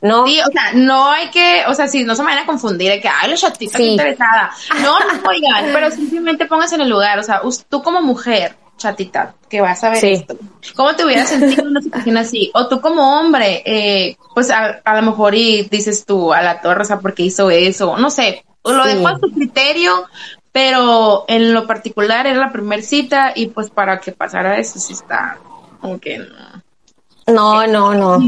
[0.00, 0.26] ¿No?
[0.26, 2.90] Sí, o sea, no hay que, o sea, si no se me van a confundir
[2.90, 3.90] de que, ay, los chatitos sí.
[3.90, 4.50] interesada.
[4.82, 9.34] No, no, oigan, pero simplemente póngase en el lugar, o sea, tú como mujer, chatita,
[9.48, 10.36] que vas a ver esto.
[10.74, 12.50] ¿Cómo te hubieras sentido en una situación así?
[12.54, 16.82] O tú como hombre, eh, pues a, lo mejor y dices tú a la torre,
[16.82, 20.06] o sea, porque hizo eso, no sé, lo dejo a tu criterio,
[20.52, 24.92] pero en lo particular era la primera cita y pues para que pasara eso sí
[24.92, 25.38] está
[25.82, 26.24] como que
[27.26, 27.66] no.
[27.66, 28.18] No, no, no.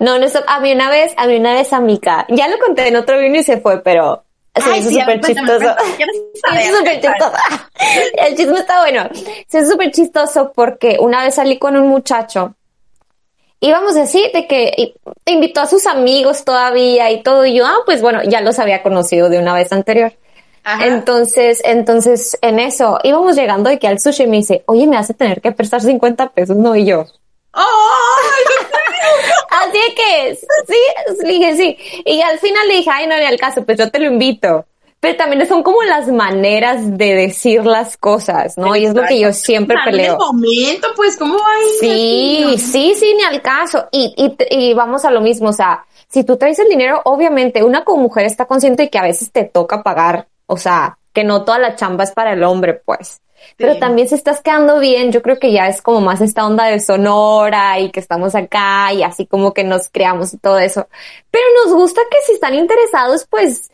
[0.00, 3.40] No, no, había una vez, había una vez amiga, ya lo conté en otro video
[3.40, 4.24] y se fue, pero
[4.54, 5.74] se hizo súper chistoso.
[6.78, 7.32] súper chistoso.
[8.18, 9.08] El chisme está bueno.
[9.46, 12.54] Se hizo súper chistoso porque una vez salí con un muchacho
[13.60, 18.02] íbamos así de que invitó a sus amigos todavía y todo, y yo, ah, pues
[18.02, 20.12] bueno, ya los había conocido de una vez anterior.
[20.80, 25.14] Entonces, entonces, en eso, íbamos llegando de que al sushi me dice, oye, me hace
[25.14, 27.06] tener que prestar 50 pesos, no, y yo.
[29.50, 30.78] Así que, sí,
[31.22, 31.78] le dije, sí.
[32.04, 34.66] Y al final le dije, ay, no, ni al caso, pues yo te lo invito
[35.06, 38.74] pero también son como las maneras de decir las cosas, ¿no?
[38.74, 40.14] Y es lo que yo siempre peleo.
[40.14, 41.44] En momento, pues, ¿cómo va
[41.78, 43.86] Sí, sí, sí, ni al caso.
[43.92, 47.62] Y, y, y vamos a lo mismo, o sea, si tú traes el dinero, obviamente
[47.62, 51.24] una como mujer está consciente de que a veces te toca pagar, o sea, que
[51.24, 53.20] no toda la chamba es para el hombre, pues.
[53.56, 56.66] Pero también si estás quedando bien, yo creo que ya es como más esta onda
[56.66, 60.88] de sonora y que estamos acá y así como que nos creamos y todo eso.
[61.30, 63.70] Pero nos gusta que si están interesados, pues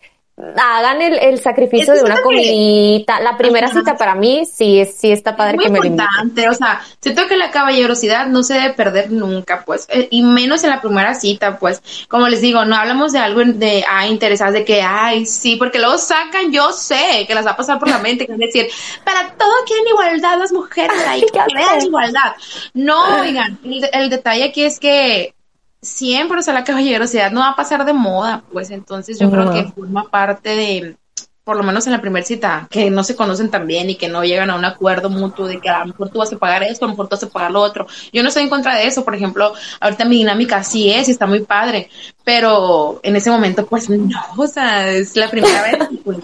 [0.57, 3.21] hagan el, el sacrificio de una comidita.
[3.21, 6.81] La primera cita para mí sí, sí está padre muy que me importante, o sea,
[7.01, 10.81] siento que la caballerosidad no se debe perder nunca, pues, eh, y menos en la
[10.81, 14.83] primera cita, pues, como les digo, no hablamos de algo de, ah, interesadas, de que,
[14.83, 18.27] ay, sí, porque luego sacan, yo sé que las va a pasar por la mente,
[18.27, 18.67] que es decir,
[19.05, 22.35] para todo quieren igualdad las mujeres, ahí, que igualdad.
[22.75, 25.35] No, oigan, el, el detalle aquí es que
[25.83, 29.53] siempre, o sea, la caballerosidad no va a pasar de moda, pues entonces yo creo
[29.53, 30.97] que forma parte de,
[31.43, 34.09] por lo menos en la primera cita, que no se conocen tan bien y que
[34.09, 36.63] no llegan a un acuerdo mutuo de que a lo mejor tú vas a pagar
[36.63, 37.89] esto, a lo mejor tú vas a pagar lo otro.
[38.13, 41.11] Yo no estoy en contra de eso, por ejemplo, ahorita mi dinámica sí es y
[41.11, 41.91] está muy padre,
[42.25, 46.19] pero en ese momento pues no, o sea, es la primera vez, pues,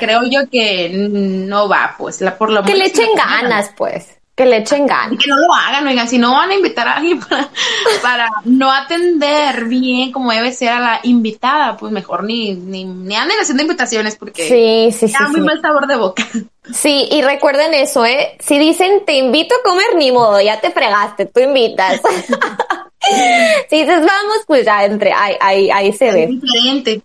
[0.00, 2.72] creo yo que no va, pues, la, por lo menos.
[2.72, 5.18] Que le echen ganas, pues que le echen ganas.
[5.18, 7.18] Que no lo hagan, oigan, si no van a invitar a alguien
[8.02, 13.16] para, no atender bien como debe ser a la invitada, pues mejor ni, ni, ni
[13.16, 16.22] anden haciendo invitaciones porque sí, sí, da muy mal sabor de boca.
[16.70, 18.36] Sí, y recuerden eso, ¿eh?
[18.40, 22.02] Si dicen te invito a comer, ni modo, ya te fregaste, tú invitas.
[23.70, 26.26] Si dices vamos, pues ya entre, ahí, ahí, ahí se ve.
[26.28, 27.02] Diferente.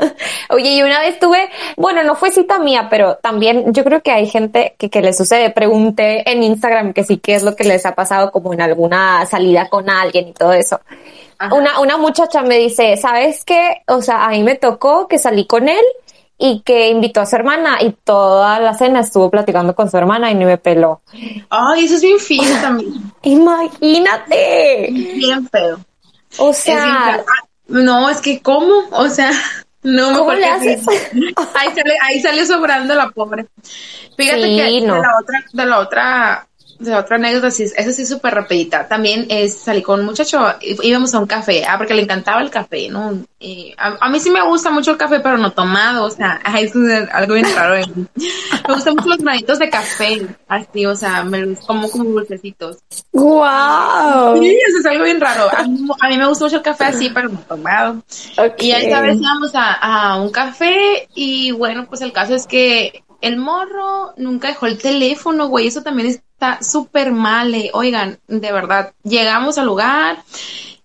[0.50, 4.10] Oye, y una vez tuve, bueno, no fue cita mía, pero también yo creo que
[4.10, 5.50] hay gente que, que le sucede.
[5.50, 9.24] Pregunté en Instagram que sí, qué es lo que les ha pasado como en alguna
[9.26, 10.80] salida con alguien y todo eso.
[11.52, 13.82] Una, una muchacha me dice, ¿sabes qué?
[13.86, 15.84] O sea, a mí me tocó que salí con él
[16.42, 20.30] y que invitó a su hermana y toda la cena estuvo platicando con su hermana
[20.30, 21.02] y ni me peló.
[21.50, 22.94] Ay, eso es bien fino también.
[23.22, 24.88] Imagínate.
[24.90, 25.78] Bien feo.
[26.38, 27.20] O sea,
[27.68, 28.72] no, es que ¿cómo?
[28.92, 29.30] O sea,
[29.82, 30.86] no ¿cómo mejor le que haces?
[31.54, 33.46] ahí sale, ahí sale sobrando la pobre.
[34.16, 34.94] Fíjate Sí, que no.
[34.94, 36.48] de la otra, de la otra,
[36.80, 38.88] de otra anécdota, sí, esa sí súper rapidita.
[38.88, 40.42] También es, salí con un muchacho,
[40.82, 43.18] íbamos a un café, ah, porque le encantaba el café, ¿no?
[43.38, 46.40] Y a, a mí sí me gusta mucho el café, pero no tomado, o sea,
[46.58, 47.86] eso es algo bien raro.
[48.16, 52.78] Me gustan mucho los granitos de café, así, o sea, me los como como dulcecitos.
[53.12, 54.38] Wow.
[54.38, 55.50] Sí, eso es algo bien raro.
[55.54, 58.02] A mí, a mí me gusta mucho el café así, pero no tomado.
[58.58, 63.04] Y esta vez íbamos a, a un café y bueno, pues el caso es que
[63.20, 67.70] el morro nunca dejó el teléfono, güey, eso también está súper mal, eh.
[67.72, 70.18] oigan, de verdad, llegamos al lugar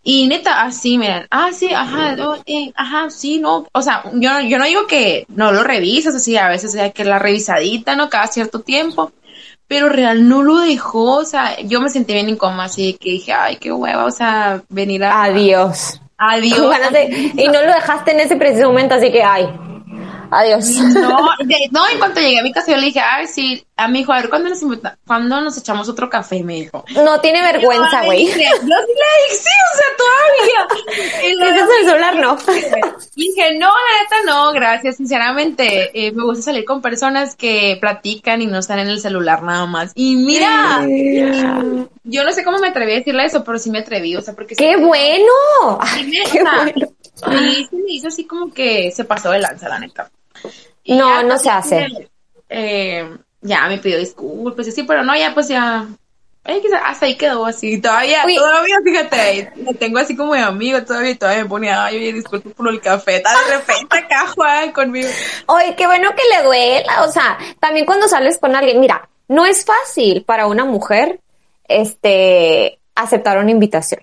[0.04, 4.60] y neta, así, miren, ah, sí, ajá, eh, ajá, sí, no, o sea, yo, yo
[4.60, 8.10] no digo que no lo revisas, así, a veces hay que la revisadita, ¿no?
[8.10, 9.12] Cada cierto tiempo,
[9.68, 13.34] pero real no lo dejó, o sea, yo me sentí bien incómoda, así que dije,
[13.34, 15.24] ay, qué hueva, o sea, venir a...
[15.24, 16.00] Adiós.
[16.18, 16.76] Adiós.
[17.36, 19.48] Y no lo dejaste en ese preciso momento, así que ay.
[20.32, 20.70] Adiós.
[20.70, 23.88] No, de- no, en cuanto llegué a mi casa yo le dije, ay, sí, a
[23.88, 26.44] mi hijo, a ver, ¿cuándo nos, invita- ¿cuándo nos echamos otro café?
[26.44, 26.84] Me dijo.
[27.04, 28.26] No tiene vergüenza, güey.
[28.26, 28.64] Yo sí le dije,
[29.32, 31.30] sí, o sea, todavía.
[31.30, 32.38] Y luego el celular, no.
[33.16, 38.42] dije, no, la neta no, gracias, sinceramente, eh, me gusta salir con personas que platican
[38.42, 39.92] y no están en el celular nada más.
[39.96, 40.82] Y mira,
[42.04, 44.34] yo no sé cómo me atreví a decirle eso, pero sí me atreví, o sea,
[44.34, 44.56] porque...
[44.56, 45.80] ¡Qué bueno!
[45.96, 46.88] me- ¡Qué sea, bueno!
[47.16, 50.12] Sí, sí me hizo así como que se pasó de lanza, la neta.
[50.84, 52.10] Y No, no pues, se hace.
[52.50, 55.88] eh, ya me pidió disculpas, y así, pero no, ya pues ya.
[56.84, 57.80] hasta ahí quedó así.
[57.82, 58.36] Todavía, Uy.
[58.36, 62.24] todavía, fíjate, me tengo así como de amigo, todavía, todavía me ponía, ay, oye,
[62.56, 63.14] por el café.
[63.14, 65.10] De repente acá Juan conmigo.
[65.48, 67.04] Oye, qué bueno que le duela.
[67.04, 71.20] O sea, también cuando sales con alguien, mira, no es fácil para una mujer,
[71.68, 74.02] este, aceptar una invitación.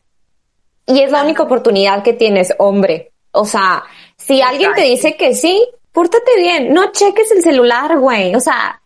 [0.87, 3.13] Y es la única oportunidad que tienes, hombre.
[3.31, 3.85] O sea,
[4.17, 6.73] si alguien te dice que sí, pórtate bien.
[6.75, 8.35] No cheques el celular, güey.
[8.35, 8.81] O sea,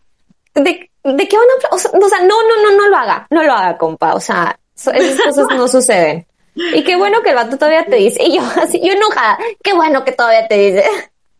[0.53, 1.75] ¿de, de qué van a?
[1.75, 3.27] O sea, o sea, no, no, no, no lo haga.
[3.29, 4.13] No lo haga, compa.
[4.13, 6.25] O sea, so- esas cosas no suceden.
[6.55, 8.23] Y qué bueno que el vato todavía te dice.
[8.23, 9.37] Y yo así, yo enojada.
[9.63, 10.83] Qué bueno que todavía te dice.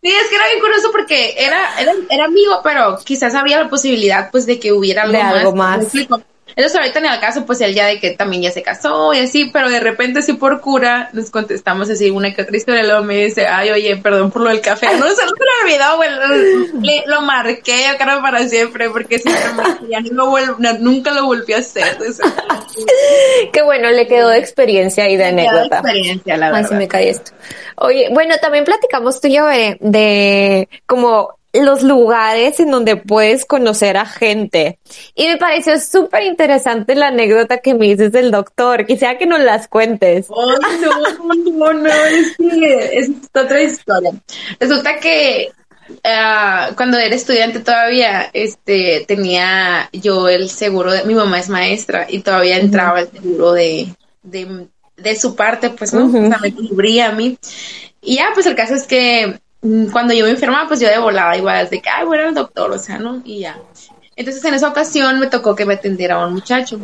[0.03, 3.67] Sí, es que era bien curioso porque era, era, era amigo, pero quizás había la
[3.69, 5.34] posibilidad, pues, de que hubiera algo De más.
[5.34, 5.88] algo más.
[6.58, 9.20] Entonces, ahorita en el caso, pues, él ya de que también ya se casó y
[9.20, 13.04] así, pero de repente, así por cura, nos contestamos así una que otra historia, luego
[13.04, 14.88] me dice, ay, oye, perdón por lo del café.
[14.98, 15.32] No, se lo
[15.63, 19.22] olvidó, güey, lo, marqué, yo creo, para siempre, porque
[19.88, 21.89] ya no no, nunca lo volví a hacer.
[21.91, 22.20] Entonces,
[23.54, 25.78] Qué bueno, le quedó de experiencia y de anécdota.
[25.78, 26.70] experiencia, la Ay, verdad.
[26.70, 27.32] se me cae esto.
[27.76, 33.46] Oye, bueno, también platicamos tú y yo de, de como los lugares en donde puedes
[33.46, 34.80] conocer a gente.
[35.15, 38.86] Y me pareció súper interesante la anécdota que me dices del doctor.
[38.86, 40.28] Quisiera que nos las cuentes.
[40.30, 44.12] Ay, no, no, no, es que es otra historia.
[44.60, 45.52] Resulta que
[46.04, 52.06] ah, cuando era estudiante todavía, este, tenía yo el seguro de, mi mamá es maestra
[52.10, 53.88] y todavía entraba el seguro de,
[54.24, 54.67] de,
[54.98, 56.06] de su parte, pues, ¿no?
[56.06, 56.26] Ujú.
[56.26, 57.38] O sea, me cubría a mí.
[58.02, 59.39] Y ya, pues el caso es que
[59.91, 62.72] cuando yo me enfermaba, pues yo de volada igual, de que, ay, voy al doctor,
[62.72, 63.22] o sea, ¿no?
[63.26, 63.60] Y ya.
[64.15, 66.80] Entonces en esa ocasión me tocó que me atendiera un muchacho.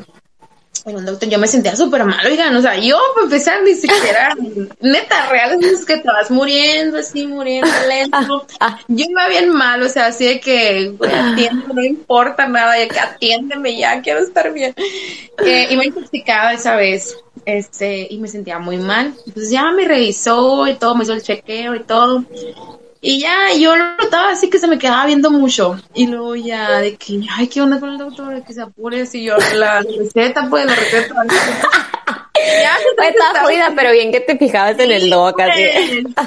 [0.86, 4.36] Un doctor, yo me sentía súper mal, oigan, o sea, yo para empezar ni siquiera,
[4.82, 8.46] neta, real, es que te vas muriendo, así, muriendo lento.
[8.90, 11.12] Yo iba bien mal, o sea, así de que, güey,
[11.74, 14.76] no importa nada, ya que atiéndeme ya, quiero estar bien.
[15.46, 19.14] Eh, iba intoxicada esa vez, este, y me sentía muy mal.
[19.26, 22.24] Entonces ya me revisó y todo, me hizo el chequeo y todo.
[23.06, 25.78] Y ya, yo lo notaba así que se me quedaba viendo mucho.
[25.94, 28.34] Y luego ya, de que, ay, ¿qué onda con el doctor?
[28.34, 31.14] De que se apure, así yo, la receta, pues, la receta.
[31.26, 35.64] ya, Fue toda jodida, pero bien que te fijabas en el doc, así.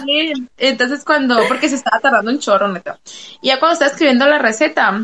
[0.04, 2.98] Sí, Entonces cuando, porque se estaba tardando un chorro, neta.
[3.40, 5.02] Y ya cuando estaba escribiendo la receta,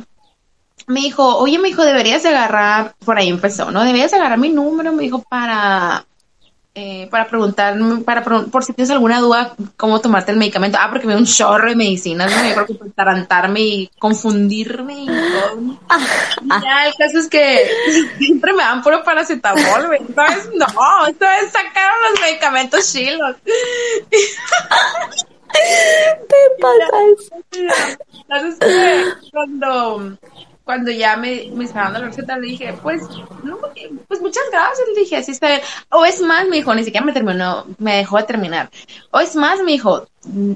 [0.87, 3.85] me dijo, oye, me dijo, deberías de agarrar, por ahí empezó, ¿no?
[3.85, 6.05] Deberías de agarrar mi número, me dijo, para,
[6.75, 10.79] eh, para preguntar, para por si tienes alguna duda, cómo tomarte el medicamento.
[10.81, 12.49] Ah, porque me da un chorro de medicinas, ¿no?
[12.49, 15.79] Yo creo que tarantarme y confundirme y todo.
[16.63, 17.69] ya, el caso es que
[18.19, 20.01] siempre me dan puro paracetamol, güey.
[20.01, 23.37] Vez no, vez sacaron los medicamentos chilos.
[25.53, 26.87] Te pasa
[28.31, 30.17] Entonces, cuando
[30.65, 33.03] cuando ya me, me estaban dando la receta, le dije, pues,
[33.43, 33.59] no,
[34.09, 35.61] pues muchas gracias, le dije, así está bien.
[35.91, 38.71] O es más, me dijo, ni siquiera me terminó, me dejó de terminar.
[39.11, 40.07] O es más, me dijo,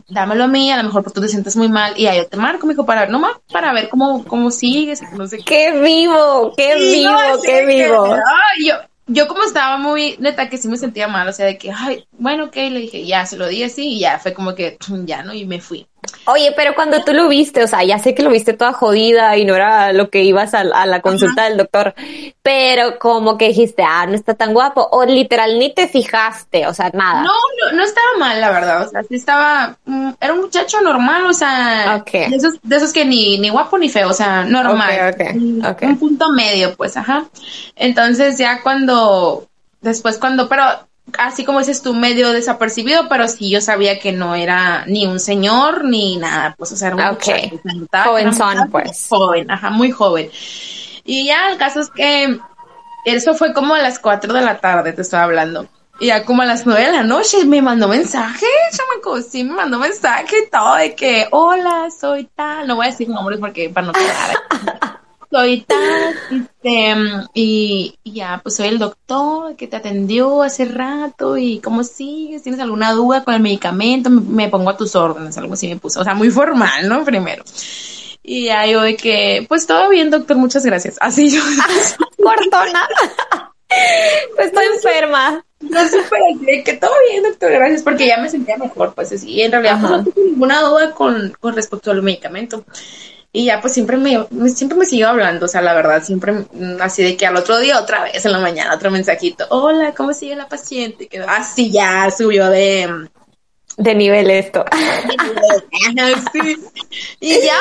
[0.08, 2.28] dámelo a mí, a lo mejor porque tú te sientes muy mal, y ahí yo
[2.28, 5.72] te marco, me dijo, para, nomás, para ver cómo, cómo sigues, no sé qué.
[5.80, 6.52] vivo!
[6.56, 7.18] ¡Qué vivo!
[7.44, 8.16] ¡Qué vivo!
[8.64, 8.74] yo,
[9.08, 12.06] yo como estaba muy, neta, que sí me sentía mal, o sea, de que, ay,
[12.12, 15.22] bueno, ok, le dije, ya, se lo di así, y ya, fue como que, ya,
[15.22, 15.32] ¿no?
[15.32, 15.86] Y me fui.
[16.26, 19.36] Oye, pero cuando tú lo viste, o sea, ya sé que lo viste toda jodida
[19.36, 21.94] y no era lo que ibas a, la consulta del doctor,
[22.42, 26.74] pero como que dijiste, ah, no está tan guapo, o literal ni te fijaste, o
[26.74, 27.22] sea, nada.
[27.22, 30.80] No, no, no estaba mal, la verdad, o sea, sí estaba, mm, era un muchacho
[30.80, 34.44] normal, o sea, de, esos, de esos que ni, ni guapo ni feo, o sea,
[34.44, 35.14] normal.
[35.14, 37.26] Okay, okay, un punto medio, pues, ajá.
[37.76, 39.46] Entonces ya cuando,
[39.80, 40.64] después cuando, pero
[41.18, 45.20] así como dices tú, medio desapercibido, pero sí yo sabía que no era ni un
[45.20, 47.60] señor ni nada, pues, o sea, era un okay.
[48.04, 49.06] joven son, pues.
[49.08, 50.30] Joven, ajá, muy joven.
[51.04, 52.38] Y ya el caso es que
[53.04, 55.66] eso fue como a las 4 de la tarde, te estoy hablando.
[55.98, 59.54] Y ya como a las 9 de la noche me mandó mensaje, chamaco, sí me
[59.54, 63.70] mandó mensaje y todo de que, hola, soy tal, no voy a decir nombres porque
[63.70, 64.90] para no quedar.
[65.30, 66.94] soy tal, este,
[67.34, 72.60] y, ya, pues soy el doctor que te atendió hace rato y cómo sigues, tienes
[72.60, 76.04] alguna duda con el medicamento, me, pongo a tus órdenes, algo así me puso, o
[76.04, 77.04] sea, muy formal, ¿no?
[77.04, 77.44] Primero.
[78.22, 80.96] Y ya yo de que, pues todo bien, doctor, muchas gracias.
[81.00, 81.40] Así yo.
[82.22, 82.88] Cortona.
[84.34, 85.44] pues estoy enferma.
[85.60, 89.52] No supe que todo bien, doctor, gracias, porque ya me sentía mejor, pues así, en
[89.52, 92.64] realidad no tengo ninguna duda con, con respecto al medicamento.
[93.36, 96.80] Y ya pues siempre me, siempre me siguió hablando, o sea, la verdad, siempre mm,
[96.80, 100.14] así de que al otro día otra vez en la mañana otro mensajito, hola, ¿cómo
[100.14, 101.06] sigue la paciente?
[101.06, 102.88] Que así ya subió de...
[102.88, 103.08] Mm,
[103.76, 104.64] de nivel esto.
[107.20, 107.58] Y ya,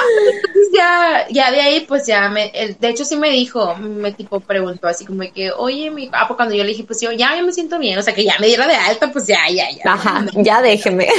[0.53, 4.39] pues, ya, ya de ahí, pues ya me, de hecho sí me dijo, me tipo
[4.39, 7.35] preguntó así como que, oye, mi, ah, pues cuando yo le dije, pues yo ya,
[7.35, 9.69] ya me siento bien, o sea, que ya me diera de alta, pues ya, ya,
[9.71, 9.91] ya.
[9.91, 11.09] Ajá, ya déjeme.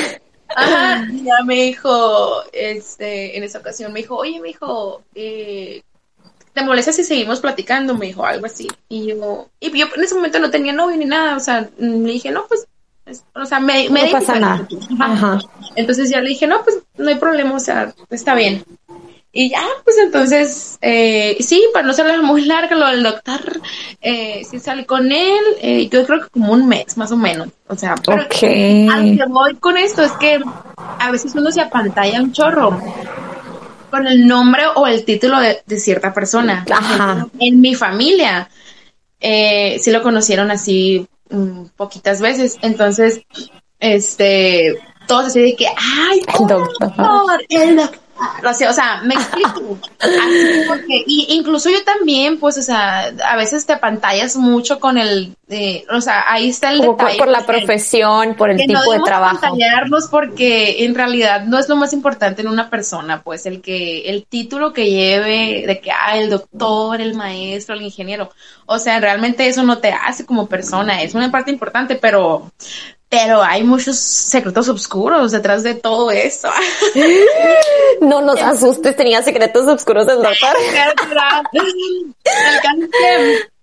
[0.54, 5.82] Ajá, ya me dijo, este, en esa ocasión me dijo, oye, me dijo, eh,
[6.52, 7.94] ¿te molesta si seguimos platicando?
[7.94, 8.68] Me dijo algo así.
[8.88, 12.12] Y yo, y yo en ese momento no tenía novio ni nada, o sea, le
[12.12, 12.66] dije, no, pues,
[13.34, 14.68] o sea, me, me no pasa nada.
[14.98, 15.38] Ajá.
[15.74, 18.64] Entonces ya le dije, no, pues, no hay problema, o sea, está bien.
[19.38, 23.60] Y ya, pues entonces, eh, sí, para no ser muy larga lo del doctor,
[24.00, 27.48] eh, sí salí con él, eh, yo creo que como un mes más o menos.
[27.68, 28.86] O sea, pero okay.
[28.86, 30.40] que voy con esto es que
[30.76, 32.80] a veces uno se apantalla un chorro
[33.90, 36.64] con el nombre o el título de, cierta persona.
[36.70, 37.26] Ajá.
[37.38, 38.48] En mi familia,
[39.20, 42.56] eh, sí lo conocieron así mm, poquitas veces.
[42.62, 43.20] Entonces,
[43.80, 46.70] este, todos así de que, ay, el doctor,
[47.50, 48.05] el doctor
[48.44, 49.78] o sea, o sea, me explico.
[50.68, 55.36] porque, y incluso yo también, pues, o sea, a veces te pantallas mucho con el,
[55.48, 57.18] eh, o sea, ahí está el detalle.
[57.18, 59.40] Por, la profesión, por el tipo de trabajo.
[59.40, 64.08] pantallarnos porque en realidad no es lo más importante en una persona, pues, el que,
[64.08, 68.30] el título que lleve de que, ah, el doctor, el maestro, el ingeniero.
[68.66, 72.50] O sea, realmente eso no te hace como persona, es una parte importante, pero
[73.08, 76.48] pero hay muchos secretos oscuros detrás de todo eso.
[78.00, 80.54] No nos asustes, tenía secretos oscuros el doctor.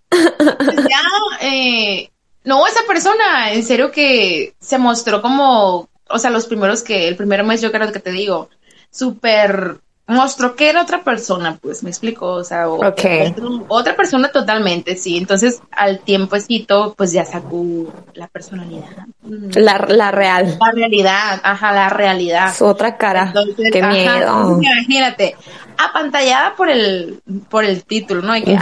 [0.89, 1.01] ya,
[1.41, 2.09] eh,
[2.43, 7.15] no, esa persona, en serio que se mostró como, o sea, los primeros que, el
[7.15, 8.49] primer mes yo creo que te digo,
[8.89, 9.77] súper
[10.07, 15.17] mostró que era otra persona, pues me explico, o sea, otra persona totalmente, sí.
[15.17, 17.63] Entonces, al tiempecito, pues ya sacó
[18.13, 19.07] la personalidad.
[19.23, 20.57] La, la real.
[20.59, 22.53] La realidad, ajá, la realidad.
[22.53, 23.33] Su otra cara.
[23.71, 24.59] Qué miedo.
[24.61, 25.35] Imagínate,
[25.77, 28.35] apantallada por el, por el título, ¿no?
[28.35, 28.53] Y, que,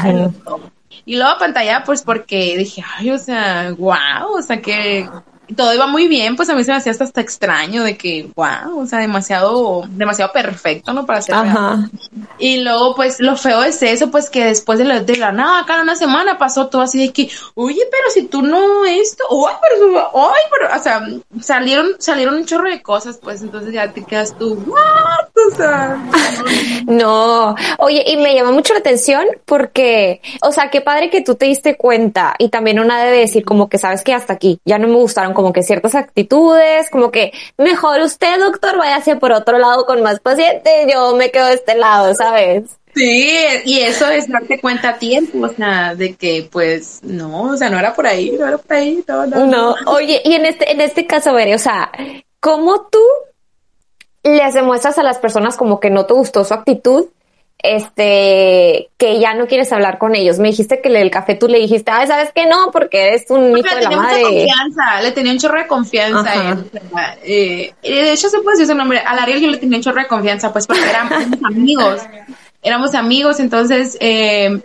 [1.05, 5.09] y luego apantallada, pues porque dije, ay, o sea, wow, o sea, que
[5.55, 8.29] todo iba muy bien, pues a mí se me hacía hasta, hasta extraño de que,
[8.35, 11.05] wow, o sea, demasiado, demasiado perfecto, ¿no?
[11.05, 11.89] Para ser Ajá.
[12.37, 15.65] Y luego, pues, lo feo es eso, pues, que después de la, de la nada,
[15.65, 19.55] cada una semana pasó todo así de que, oye, pero si tú no esto, ay,
[19.61, 21.07] pero, ay, pero, o sea,
[21.41, 25.27] salieron, salieron un chorro de cosas, pues, entonces ya te quedas tú, what?
[25.51, 25.97] O sea,
[26.85, 31.35] no, oye, y me llama mucho la atención porque, o sea, qué padre que tú
[31.35, 34.77] te diste cuenta y también una debe decir como que sabes que hasta aquí ya
[34.77, 39.57] no me gustaron como que ciertas actitudes, como que mejor usted, doctor, váyase por otro
[39.57, 42.77] lado con más pacientes, yo me quedo de este lado, ¿sabes?
[42.93, 43.33] Sí,
[43.65, 47.71] y eso es darte cuenta a tiempo, o sea, de que pues no, o sea,
[47.71, 49.45] no era por ahí, no era por ahí, no, no.
[49.47, 51.91] No, oye, y en este, en este caso, Bere, o sea,
[52.39, 53.01] ¿cómo tú
[54.21, 57.07] les demuestras a las personas como que no te gustó su actitud?
[57.64, 60.39] Este, que ya no quieres hablar con ellos.
[60.39, 62.45] Me dijiste que el café tú le dijiste, ay, ¿sabes qué?
[62.45, 64.22] No, porque eres un hijo de la madre.
[64.24, 66.57] confianza, le tenía un chorro de confianza.
[67.24, 68.99] Eh, de hecho, se puede decir su nombre.
[68.99, 72.01] A Ariel yo le tenía un chorro de confianza, pues porque éramos amigos.
[72.64, 74.62] Éramos amigos, entonces, eh,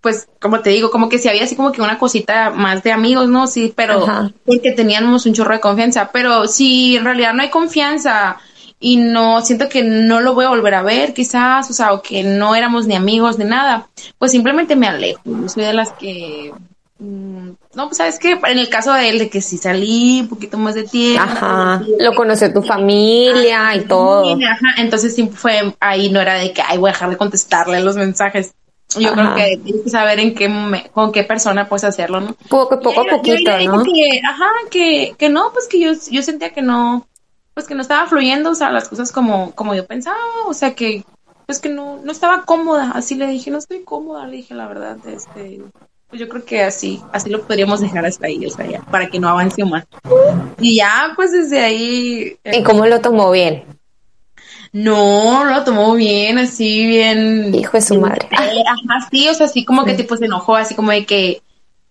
[0.00, 2.92] pues, como te digo, como que si había así como que una cosita más de
[2.92, 3.48] amigos, ¿no?
[3.48, 4.06] Sí, pero
[4.46, 6.10] porque teníamos un chorro de confianza.
[6.12, 8.38] Pero si en realidad no hay confianza,
[8.84, 12.02] y no siento que no lo voy a volver a ver quizás, o sea, o
[12.02, 15.22] que no éramos ni amigos ni nada, pues simplemente me alejo.
[15.24, 16.52] Yo soy de las que
[16.98, 20.28] mm, no, pues sabes que en el caso de él, de que sí salí un
[20.28, 21.22] poquito más de tiempo.
[21.22, 24.34] Ajá, lo conoció tu familia y todo.
[24.34, 27.80] Ajá, entonces sí fue ahí, no era de que, ay, voy a dejar de contestarle
[27.80, 28.52] los mensajes.
[28.98, 32.36] Yo creo que tienes que saber en qué con qué persona puedes hacerlo, ¿no?
[32.50, 33.82] Poco, poco a poquito, ¿no?
[34.22, 37.06] ajá, que, que no, pues que yo, yo sentía que no,
[37.54, 40.74] pues que no estaba fluyendo, o sea, las cosas como, como yo pensaba, o sea,
[40.74, 41.04] que
[41.46, 44.66] pues que no, no estaba cómoda, así le dije, no estoy cómoda, le dije la
[44.66, 45.62] verdad, este,
[46.08, 49.08] pues yo creo que así, así lo podríamos dejar hasta ahí, o sea, ya, para
[49.08, 49.84] que no avance más.
[50.58, 52.38] Y ya, pues desde ahí...
[52.44, 53.64] ¿Y cómo lo tomó bien?
[54.72, 57.54] No, lo tomó bien, así bien.
[57.54, 58.28] Hijo de su madre.
[58.32, 61.42] Ajá, sí, o sea, así como que tipo se enojó, así como de que,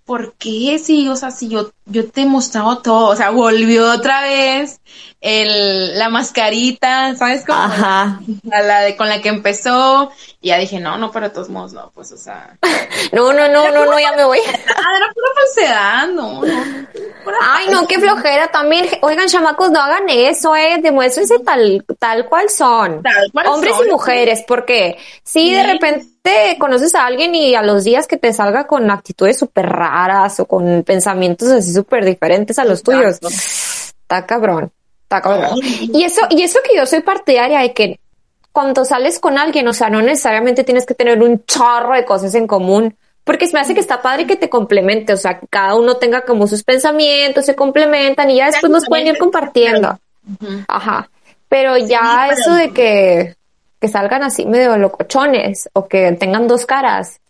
[0.03, 0.79] ¿por qué?
[0.79, 4.81] Sí, o sea, si yo, yo te he mostrado todo, o sea, volvió otra vez
[5.23, 7.57] el, la mascarita, ¿sabes cómo?
[7.57, 8.19] Ajá.
[8.43, 10.11] La, de, con la que empezó,
[10.41, 12.57] y ya dije, no, no, pero de todos modos, no, pues, o sea.
[13.13, 14.39] no, no, no, no, no, ya me voy.
[14.45, 16.87] Ah, era pura falsedad, no, no.
[17.41, 18.85] Ay, no, qué flojera también.
[19.01, 23.01] Oigan, chamacos, no hagan eso, eh, demuéstrense tal, tal cual son.
[23.01, 27.85] Tal cual Hombres y mujeres, porque si de repente conoces a alguien y a los
[27.85, 32.65] días que te salga con actitudes súper raras o con pensamientos así súper diferentes a
[32.65, 34.73] los tuyos, está cabrón.
[35.93, 37.99] Y eso, y eso que yo soy partidaria de que
[38.51, 42.35] cuando sales con alguien, o sea, no necesariamente tienes que tener un chorro de cosas
[42.35, 45.75] en común, porque me hace que está padre que te complemente, o sea, que cada
[45.75, 49.97] uno tenga como sus pensamientos, se complementan y ya después nos pueden ir compartiendo.
[50.67, 51.09] Ajá.
[51.49, 53.35] Pero ya eso de que,
[53.79, 57.21] que salgan así medio locochones o que tengan dos caras,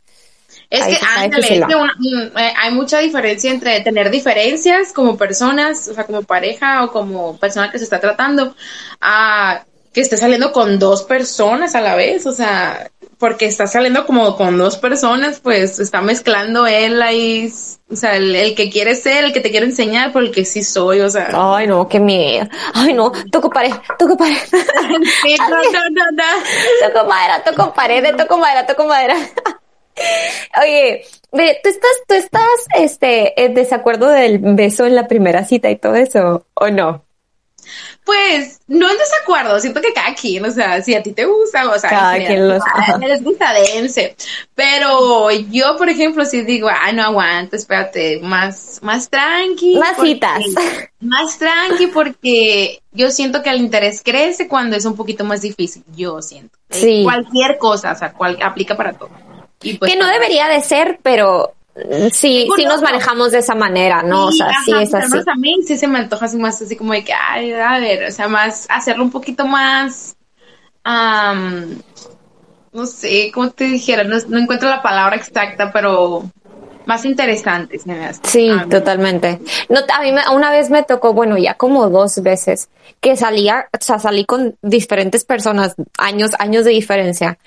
[0.74, 6.24] es que, mm, eh, hay mucha diferencia entre tener diferencias como personas, o sea, como
[6.24, 8.56] pareja o como persona que se está tratando,
[9.00, 9.64] a
[9.94, 14.36] que esté saliendo con dos personas a la vez, o sea, porque está saliendo como
[14.36, 17.54] con dos personas, pues está mezclando él ahí,
[17.92, 20.64] o sea, el, que quiere ser, el que te quiere enseñar, por el que sí
[20.64, 21.30] soy, o sea.
[21.32, 22.48] Ay, no, qué miedo.
[22.74, 24.38] Ay, no, toco pared, toco pared.
[25.22, 26.88] Sí, no, no, no, no.
[26.92, 29.16] Toco madera, toco pared, toco madera, toco madera.
[30.62, 32.44] Oye, ¿tú estás, tú estás,
[32.76, 37.04] este, en desacuerdo del beso en la primera cita y todo eso, o no?
[38.06, 41.70] Pues no en desacuerdo, siento que cada quien, o sea, si a ti te gusta,
[41.70, 42.62] o sea, cada quien los...
[43.00, 44.16] les gusta, dense.
[44.54, 49.78] Pero yo, por ejemplo, si digo, ah, no aguanto, espérate, más, más tranqui.
[49.78, 50.44] Más citas.
[51.00, 55.84] Más tranqui porque yo siento que el interés crece cuando es un poquito más difícil,
[55.98, 56.58] yo siento.
[56.70, 57.02] Sí.
[57.04, 59.10] Cualquier cosa, o sea, cual, aplica para todo.
[59.64, 61.56] Pues que no debería de ser, pero
[62.12, 64.28] sí, sí nos manejamos de esa manera, ¿no?
[64.28, 65.18] o sea, sí es así.
[65.18, 68.06] A mí sí se me antoja así más así como de que, ay, a ver,
[68.06, 70.16] o sea, más, hacerlo un poquito más,
[70.86, 74.04] no sé, ¿cómo te dijera?
[74.04, 76.24] No, encuentro la palabra exacta, pero
[76.86, 77.80] más interesante.
[78.24, 79.40] Sí, totalmente.
[79.70, 82.70] No, a mí una vez me tocó, bueno, ya como dos veces,
[83.02, 87.38] que salía, o sea, salí con diferentes personas, años, años de diferencia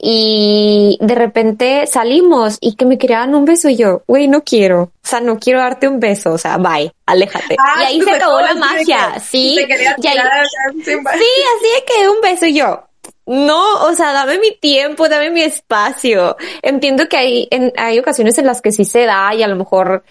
[0.00, 4.82] y de repente salimos y que me querían un beso y yo, güey, no quiero,
[4.82, 7.56] o sea, no quiero darte un beso, o sea, bye, aléjate.
[7.58, 9.56] Ah, y ahí se acabó la magia, sí.
[9.56, 12.87] sí, así de que un beso y yo,
[13.28, 16.36] no, o sea, dame mi tiempo, dame mi espacio.
[16.62, 19.56] Entiendo que hay, en, hay ocasiones en las que sí se da y a lo
[19.56, 20.02] mejor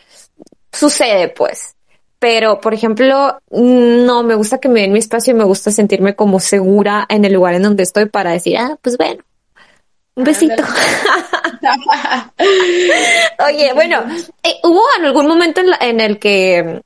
[0.72, 1.76] sucede, pues.
[2.20, 6.16] pero por ejemplo, no me gusta que me den mi espacio y me gusta sentirme
[6.16, 9.24] como segura en el lugar en donde estoy para decir, ah, pues bueno,
[10.16, 10.62] un besito.
[13.48, 14.04] Oye, bueno,
[14.44, 16.82] eh, ¿hubo en algún momento en, el que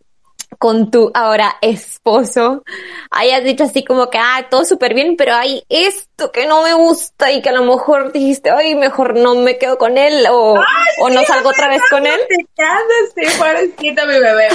[0.61, 2.61] con tu ahora esposo
[3.09, 6.75] hayas dicho así como que, ah, todo súper bien, pero hay esto que no me
[6.75, 10.61] gusta y que a lo mejor dijiste, ay, mejor no me quedo con él o,
[10.99, 12.19] o no salgo otra vez con él?
[12.29, 12.85] Te casas,
[13.15, 14.49] sí, pobrecita mi bebé.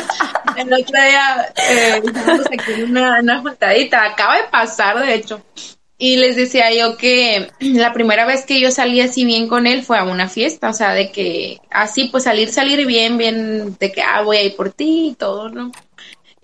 [0.57, 2.03] El otro día, eh,
[2.57, 5.43] aquí una, una juntadita, acaba de pasar, de hecho,
[5.99, 9.83] y les decía yo que la primera vez que yo salí así bien con él
[9.83, 13.91] fue a una fiesta, o sea, de que así pues salir, salir bien, bien, de
[13.91, 15.73] que, ah, voy a ir por ti y todo, ¿no?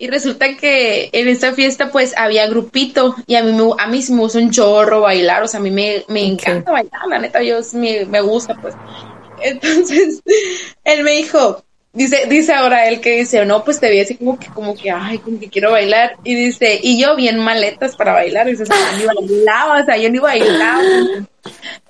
[0.03, 4.03] Y resulta que en esa fiesta pues había grupito y a mí, me, a mí
[4.03, 7.20] sí me gusta un chorro bailar, o sea, a mí me, me encanta bailar, la
[7.20, 8.74] neta, yo me, me gusta pues.
[9.44, 10.20] Entonces,
[10.82, 11.62] él me dijo,
[11.94, 14.90] Dice, dice ahora él que dice, no, pues te vi así como que, como que,
[14.90, 16.16] ay, como que quiero bailar.
[16.24, 18.48] Y dice, y yo bien maletas para bailar.
[18.48, 20.82] Y dice, o sea, yo ni bailaba, o sea, yo ni bailaba.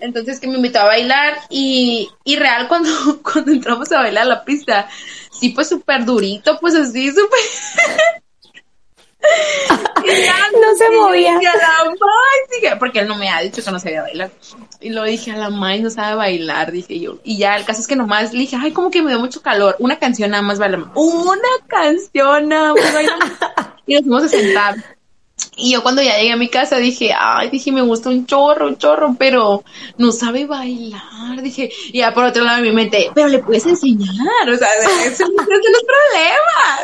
[0.00, 2.90] Entonces que me invitó a bailar y, y real cuando,
[3.22, 4.88] cuando entramos a bailar a la pista,
[5.43, 7.40] sí, pues súper durito, pues así, súper...
[10.53, 11.40] no se movía.
[12.78, 14.30] porque él no me ha dicho que no sabía bailar.
[14.80, 17.18] Y lo dije, a la más no sabe bailar, dije yo.
[17.24, 19.43] Y ya, el caso es que nomás le dije, ay, como que me dio mucho
[19.43, 19.76] calor.
[19.78, 20.90] Una canción nada más baila.
[20.95, 23.18] Una canción nada más baila.
[23.86, 24.91] y nos fuimos a sentar.
[25.55, 28.68] Y yo cuando ya llegué a mi casa dije, ay, dije, me gusta un chorro,
[28.68, 29.62] un chorro, pero
[29.98, 31.42] no sabe bailar.
[31.42, 34.68] Dije, y ya por otro lado de mi mente, pero le puedes enseñar, o sea,
[35.05, 36.80] eso, no es el problema.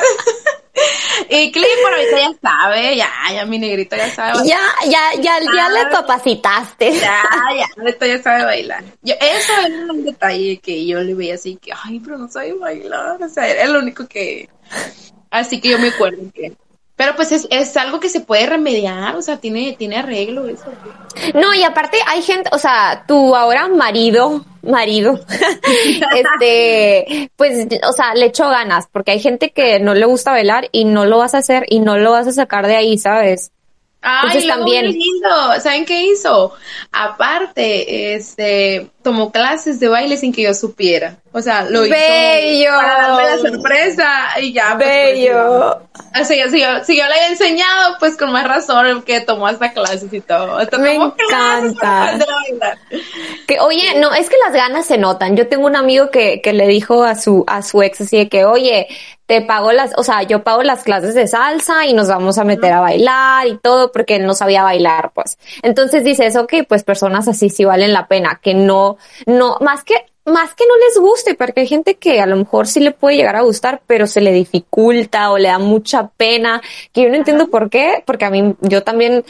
[1.30, 4.46] y Clip por ahorita ya sabe, ya, ya mi negrito ya sabe.
[4.46, 6.92] Ya, ya, ya, ya le capacitaste.
[6.92, 7.22] Ya,
[7.56, 8.84] ya, ya sabe bailar.
[9.00, 12.52] Yo, eso es un detalle que yo le veía así que, ay, pero no sabe
[12.52, 13.22] bailar.
[13.22, 14.50] O sea, era lo único que.
[15.30, 16.52] Así que yo me acuerdo que
[16.98, 20.64] pero pues es, es, algo que se puede remediar, o sea, tiene, tiene arreglo eso.
[21.32, 25.20] No, y aparte hay gente, o sea, tu ahora marido, marido,
[26.16, 30.68] este, pues, o sea, le echo ganas, porque hay gente que no le gusta bailar
[30.72, 33.52] y no lo vas a hacer y no lo vas a sacar de ahí, ¿sabes?
[34.02, 34.86] Ay, también.
[34.86, 35.60] lindo.
[35.60, 36.52] ¿Saben qué hizo?
[36.90, 41.16] Aparte, este, tomó clases de baile sin que yo supiera.
[41.32, 44.74] O sea, lo hizo para darme la sorpresa y ya.
[44.76, 45.82] Pues, pues, Bello.
[46.12, 49.72] así, si, yo, si yo le había enseñado, pues con más razón que tomó hasta
[49.72, 50.58] clases y todo.
[50.78, 52.18] Me encanta.
[53.46, 55.36] Que, oye, no, es que las ganas se notan.
[55.36, 58.28] Yo tengo un amigo que, que le dijo a su, a su ex así de
[58.28, 58.88] que, oye,
[59.24, 62.44] te pago las, o sea, yo pago las clases de salsa y nos vamos a
[62.44, 65.38] meter a bailar y todo porque él no sabía bailar, pues.
[65.62, 68.96] Entonces dices, ok, pues personas así sí valen la pena, que no,
[69.26, 69.94] no, más que,
[70.24, 73.16] más que no les guste, porque hay gente que a lo mejor sí le puede
[73.16, 76.60] llegar a gustar, pero se le dificulta o le da mucha pena,
[76.92, 79.24] que yo no entiendo por qué, porque a mí, yo también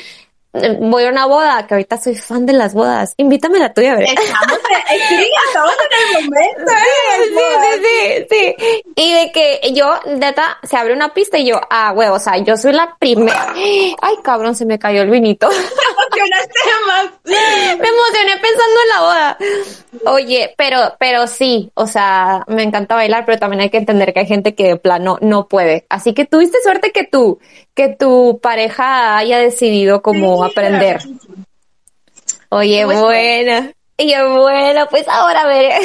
[0.53, 3.15] voy a una boda, que ahorita soy fan de las bodas.
[3.17, 4.09] Invítame a la tuya, a ver.
[4.09, 4.59] Estamos
[4.91, 7.25] en, sí, estamos en el momento, ¿eh?
[7.25, 8.83] Sí, sí, sí, sí.
[8.97, 12.39] Y de que yo, neta, se abre una pista y yo, ah, huevo, o sea,
[12.39, 13.53] yo soy la primera.
[13.55, 15.49] Ay, cabrón, se me cayó el vinito.
[16.09, 17.11] Me emocionaste más.
[17.25, 19.39] Me emocioné pensando en la boda.
[20.07, 24.21] Oye, pero, pero sí, o sea, me encanta bailar, pero también hay que entender que
[24.21, 25.87] hay gente que de plano no puede.
[25.89, 27.39] Así que tuviste suerte que tú,
[27.79, 30.99] que tu pareja haya decidido como aprender.
[32.49, 33.73] Oye, buena.
[33.97, 35.81] Oye, bueno, pues ahora a ver,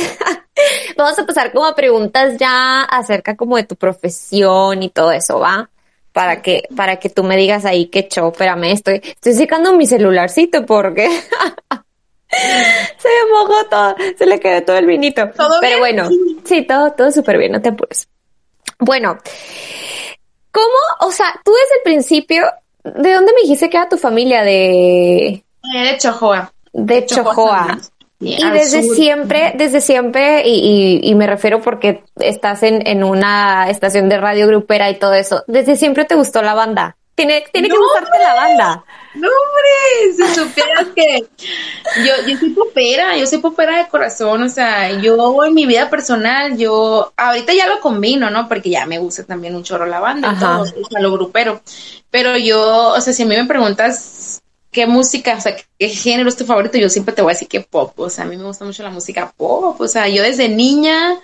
[0.98, 5.39] vamos a pasar como a preguntas ya acerca como de tu profesión y todo eso,
[5.39, 5.70] ¿va?
[6.12, 9.86] Para que, para que tú me digas ahí qué show, espérame, estoy, estoy secando mi
[9.86, 11.08] celularcito porque
[12.28, 15.30] se me mojó todo, se le quedó todo el vinito.
[15.62, 16.10] Pero bueno,
[16.44, 18.08] sí, todo, todo súper bien, no te apures.
[18.80, 19.20] Bueno,
[20.54, 21.08] ¿Cómo?
[21.10, 22.45] O sea, tú desde el principio,
[22.84, 24.43] ¿de dónde me dijiste que era tu familia?
[24.43, 25.28] De...
[25.28, 26.54] Eh, de Chojoa.
[26.72, 27.80] De Chojoa.
[28.20, 34.08] Y desde siempre, desde siempre, y, y, me refiero porque estás en, en una estación
[34.08, 36.95] de radio grupera y todo eso, desde siempre te gustó la banda.
[37.16, 38.84] Tiene, tiene que gustarte la banda.
[39.14, 41.28] No, hombre, si supieras que
[42.03, 45.91] yo, yo soy popera, yo soy popera de corazón, o sea, yo en mi vida
[45.91, 48.47] personal, yo ahorita ya lo combino, ¿no?
[48.47, 51.61] Porque ya me gusta también un chorro la banda todo, o sea, lo grupero.
[52.09, 54.22] Pero yo, o sea, si a mí me preguntas
[54.74, 57.47] qué música, o sea, qué género es tu favorito, yo siempre te voy a decir
[57.47, 60.24] que pop, o sea, a mí me gusta mucho la música pop, o sea, yo
[60.24, 61.19] desde niña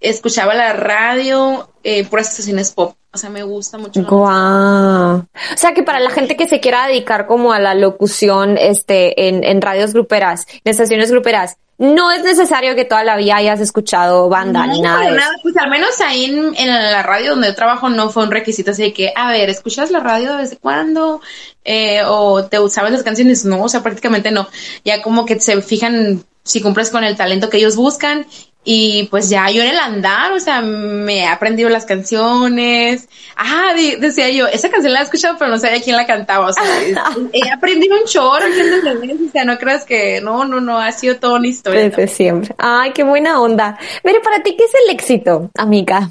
[0.00, 4.02] escuchaba la radio, eh, por estaciones pop, o sea, me gusta mucho.
[4.02, 5.18] Guau.
[5.18, 9.28] O sea, que para la gente que se quiera dedicar como a la locución, este,
[9.28, 13.60] en, en radios gruperas, en estaciones gruperas, no es necesario que toda la vida hayas
[13.60, 15.32] escuchado banda ni nada, nada.
[15.42, 18.70] Pues al menos ahí en, en, la radio donde yo trabajo no fue un requisito
[18.70, 21.20] así de que, a ver, ¿escuchas la radio de vez en cuando?
[21.64, 23.44] Eh, ¿O te sabes las canciones?
[23.44, 24.48] No, o sea, prácticamente no.
[24.84, 28.26] Ya como que se fijan si cumples con el talento que ellos buscan
[28.66, 33.08] y pues ya yo en el andar, o sea, me he aprendido las canciones.
[33.36, 36.48] Ah, decía yo, esa canción la he escuchado, pero no sabía quién la cantaba.
[36.48, 36.64] O sea,
[37.32, 41.38] he aprendido un chorro, O sea, no creas que, no, no, no, ha sido toda
[41.38, 41.82] una historia.
[41.82, 42.54] Desde siempre.
[42.56, 43.78] Ay, qué buena onda.
[44.02, 46.10] Mire, para ti, ¿qué es el éxito, amiga?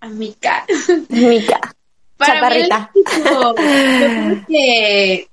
[0.00, 0.66] Amiga.
[1.10, 1.60] Amiga.
[2.16, 2.90] Para Chaparrita.
[2.94, 5.28] Mí el éxito, yo creo que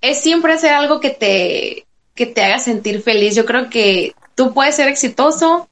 [0.00, 3.34] es siempre hacer algo que te, que te haga sentir feliz.
[3.34, 5.68] Yo creo que tú puedes ser exitoso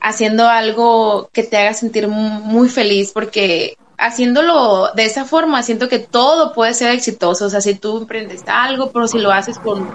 [0.00, 5.98] haciendo algo que te haga sentir muy feliz, porque haciéndolo de esa forma, siento que
[5.98, 7.44] todo puede ser exitoso.
[7.44, 9.86] O sea, si tú emprendes algo, pero si lo haces con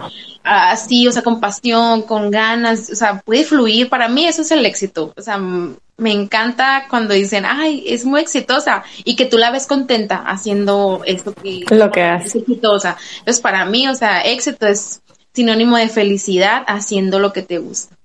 [0.44, 3.90] así, o sea, con pasión, con ganas, o sea, puede fluir.
[3.90, 5.12] Para mí eso es el éxito.
[5.18, 9.66] O sea, me encanta cuando dicen, ay, es muy exitosa y que tú la ves
[9.66, 12.28] contenta haciendo esto que, lo que hace.
[12.28, 12.98] es exitosa.
[13.18, 15.02] Entonces, para mí, o sea, éxito es
[15.34, 17.96] sinónimo de felicidad haciendo lo que te gusta.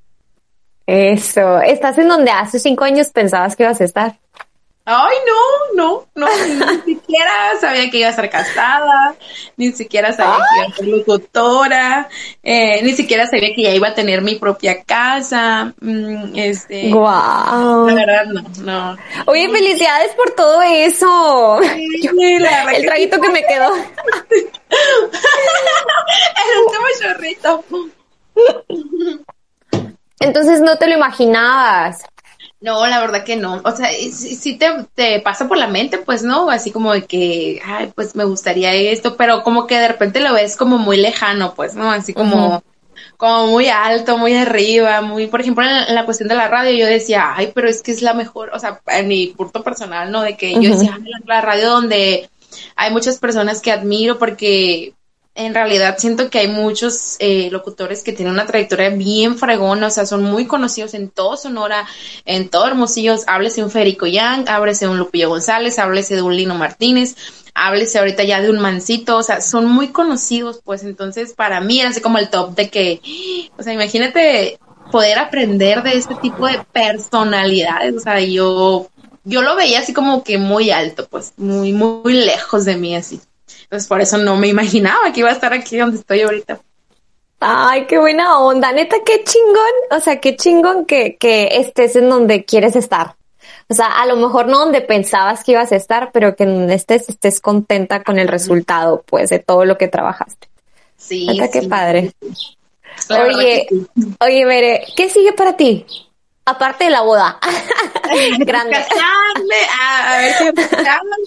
[0.87, 4.19] Eso, estás en donde hace cinco años pensabas que ibas a estar.
[4.87, 6.27] Ay, no, no, no,
[6.85, 9.15] ni siquiera sabía que iba a estar casada,
[9.57, 12.09] ni siquiera sabía que iba a ser locutora,
[12.43, 16.93] eh, ni siquiera sabía que ya iba a tener mi propia casa, mm, este.
[16.93, 17.89] Wow.
[17.89, 18.99] La verdad, no, no.
[19.25, 21.61] Oye, felicidades por todo eso.
[21.63, 23.75] el traguito que me quedó.
[23.75, 23.85] el
[26.63, 27.65] último chorrito.
[30.21, 32.05] Entonces no te lo imaginabas.
[32.65, 33.61] No, la verdad que no.
[33.63, 37.93] O sea, si, te, pasa por la mente, pues no, así como de que, ay,
[37.95, 41.75] pues me gustaría esto, pero como que de repente lo ves como muy lejano, pues,
[41.75, 41.91] ¿no?
[41.91, 42.65] Así como,
[43.19, 46.87] como muy alto, muy arriba, muy, por ejemplo, en la, cuestión de la radio, yo
[46.87, 50.23] decía, ay, pero es que es la mejor, o sea, en mi punto personal, ¿no?
[50.23, 52.31] De que yo decía, la radio donde
[52.77, 54.95] hay muchas personas que admiro porque
[55.35, 59.91] en realidad siento que hay muchos eh, locutores que tienen una trayectoria bien fregona, o
[59.91, 61.87] sea, son muy conocidos en todo Sonora,
[62.25, 66.55] en todo Hermosillo, háblese un Federico Young, háblese un Lupillo González, háblese de un Lino
[66.55, 67.17] Martínez,
[67.53, 71.81] háblese ahorita ya de un Mancito, o sea, son muy conocidos, pues entonces para mí
[71.81, 73.01] era así como el top de que,
[73.59, 74.59] o sea, imagínate
[74.93, 78.89] poder aprender de este tipo de personalidades, o sea, yo,
[79.25, 83.21] yo lo veía así como que muy alto, pues, muy, muy lejos de mí así.
[83.63, 86.61] Entonces por eso no me imaginaba que iba a estar aquí donde estoy ahorita.
[87.41, 92.09] Ay, qué buena onda, neta, qué chingón, o sea, qué chingón que, que estés en
[92.09, 93.17] donde quieres estar.
[93.69, 96.55] O sea, a lo mejor no donde pensabas que ibas a estar, pero que en
[96.55, 100.49] donde estés, estés contenta con el resultado, pues, de todo lo que trabajaste.
[100.97, 101.27] Sí.
[101.27, 102.13] Neta, qué padre.
[103.11, 103.67] oye,
[104.21, 105.87] oye, Bere, ¿qué sigue para ti?
[106.47, 107.39] Aparte de la boda.
[108.39, 108.77] Grande.
[108.77, 110.35] a, ver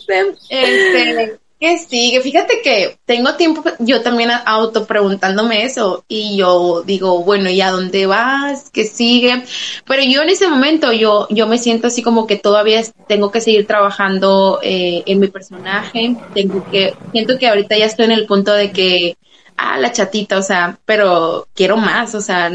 [0.07, 2.21] qué este, que sigue?
[2.21, 7.71] Fíjate que tengo tiempo yo también auto preguntándome eso y yo digo, bueno, ¿y a
[7.71, 8.69] dónde vas?
[8.69, 9.43] ¿Qué sigue?
[9.85, 13.41] Pero yo en ese momento yo, yo me siento así como que todavía tengo que
[13.41, 18.25] seguir trabajando eh, en mi personaje, tengo que, siento que ahorita ya estoy en el
[18.25, 19.17] punto de que,
[19.57, 22.51] ah, la chatita, o sea, pero quiero más, o sea,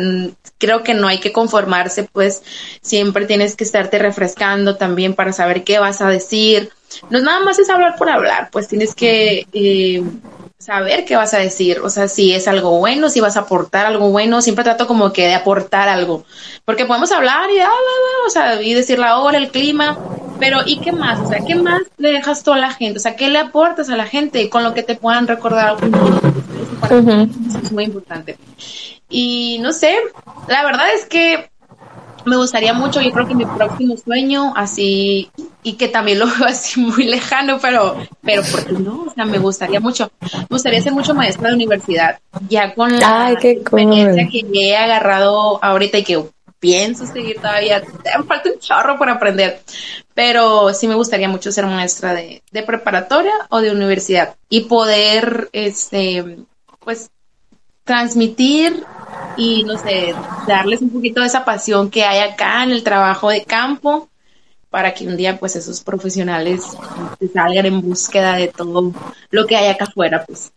[0.58, 2.42] creo que no hay que conformarse, pues
[2.80, 6.70] siempre tienes que estarte refrescando también para saber qué vas a decir.
[7.10, 10.02] No nada más es hablar por hablar, pues tienes que eh,
[10.58, 13.86] saber qué vas a decir, o sea, si es algo bueno, si vas a aportar
[13.86, 16.24] algo bueno, siempre trato como que de aportar algo,
[16.64, 17.70] porque podemos hablar y, ah,
[18.26, 19.98] o sea, y decir la hora, el clima,
[20.42, 21.20] pero ¿y qué más?
[21.20, 22.98] O sea, ¿qué más le dejas tú a la gente?
[22.98, 25.76] O sea, ¿qué le aportas a la gente con lo que te puedan recordar
[26.90, 28.36] Eso es muy importante.
[29.08, 29.94] Y no sé,
[30.48, 31.48] la verdad es que
[32.24, 35.30] me gustaría mucho, yo creo que mi próximo sueño, así,
[35.62, 39.04] y que también lo veo así muy lejano, pero, pero ¿por qué no?
[39.04, 42.18] O sea, me gustaría mucho, me gustaría ser mucho maestra de universidad,
[42.48, 46.24] ya con la experiencia que he agarrado ahorita y que
[46.62, 47.82] pienso seguir todavía,
[48.28, 49.60] falta un chorro por aprender,
[50.14, 55.50] pero sí me gustaría mucho ser maestra de, de preparatoria o de universidad y poder,
[55.52, 56.38] este,
[56.78, 57.10] pues,
[57.82, 58.84] transmitir
[59.36, 60.14] y no sé,
[60.46, 64.08] darles un poquito de esa pasión que hay acá en el trabajo de campo
[64.70, 66.62] para que un día pues esos profesionales
[67.34, 68.92] salgan en búsqueda de todo
[69.30, 70.52] lo que hay acá afuera pues.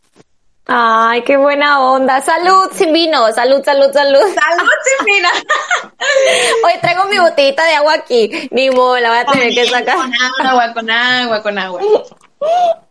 [0.68, 2.22] Ay, qué buena onda.
[2.22, 3.32] Salud sin vino.
[3.34, 4.20] Salud, salud, salud.
[4.20, 5.30] Salud sin vino.
[6.66, 8.50] Hoy traigo mi botellita de agua aquí.
[8.52, 9.96] Ni modo, la voy a tener que sacar.
[9.96, 11.82] Con agua, con agua, con agua.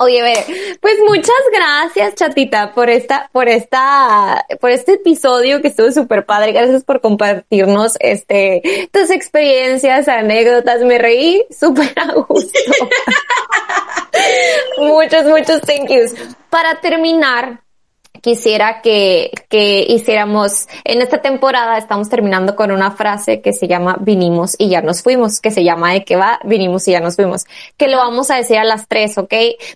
[0.00, 5.90] Oye, ve, pues muchas gracias, chatita, por esta, por esta, por este episodio que estuvo
[5.90, 6.52] súper padre.
[6.52, 10.82] Gracias por compartirnos, este, tus experiencias, anécdotas.
[10.82, 12.58] Me reí súper a gusto.
[14.78, 16.12] muchos, muchos thank yous.
[16.48, 17.64] Para terminar,
[18.20, 23.96] quisiera que, que hiciéramos, en esta temporada estamos terminando con una frase que se llama
[24.00, 27.16] vinimos y ya nos fuimos, que se llama de que va, vinimos y ya nos
[27.16, 27.44] fuimos,
[27.76, 29.34] que lo vamos a decir a las tres, ¿ok?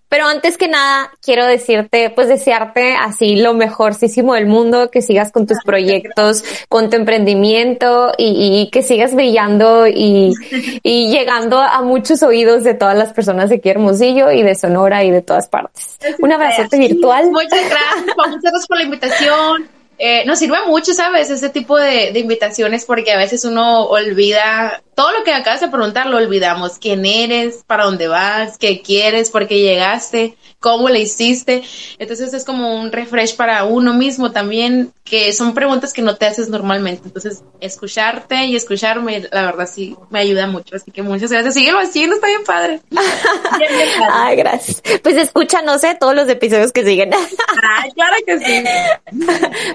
[0.08, 5.32] Pero antes que nada, quiero decirte, pues desearte así lo mejorcísimo del mundo, que sigas
[5.32, 10.32] con tus proyectos, con tu emprendimiento y, y que sigas brillando y,
[10.82, 15.04] y llegando a muchos oídos de todas las personas de aquí Hermosillo y de Sonora
[15.04, 15.98] y de todas partes.
[16.18, 17.30] Un abrazote virtual.
[17.30, 19.68] Muchas gracias muchas gracias por la invitación.
[19.98, 21.30] Eh, nos sirve mucho, ¿sabes?
[21.30, 25.68] Este tipo de, de, invitaciones porque a veces uno olvida todo lo que acabas de
[25.68, 26.78] preguntar, lo olvidamos.
[26.78, 27.64] ¿Quién eres?
[27.66, 28.58] ¿Para dónde vas?
[28.58, 29.30] ¿Qué quieres?
[29.30, 30.36] ¿Por qué llegaste?
[30.60, 31.62] ¿Cómo le hiciste?
[31.98, 36.26] Entonces es como un refresh para uno mismo también, que son preguntas que no te
[36.26, 37.02] haces normalmente.
[37.06, 40.76] Entonces, escucharte y escucharme, la verdad sí me ayuda mucho.
[40.76, 41.54] Así que muchas gracias.
[41.54, 42.80] Síguelo haciendo, está bien padre.
[42.90, 44.12] Bien, bien padre.
[44.12, 44.82] Ay, gracias.
[45.02, 45.96] Pues escúchanos, ¿eh?
[45.98, 47.12] Todos los episodios que siguen.
[47.78, 48.64] Ay, claro que sí.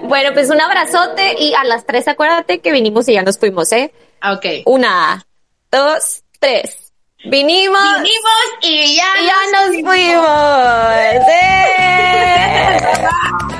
[0.02, 3.70] bueno, pues un abrazote y a las tres acuérdate que vinimos y ya nos fuimos,
[3.72, 3.92] ¿eh?
[4.22, 4.46] Ok.
[4.66, 5.24] Una,
[5.70, 6.92] dos, tres.
[7.24, 7.80] Vinimos.
[8.02, 10.28] Vinimos y ya, y ya nos, nos fuimos.
[11.30, 12.78] ¡Eh!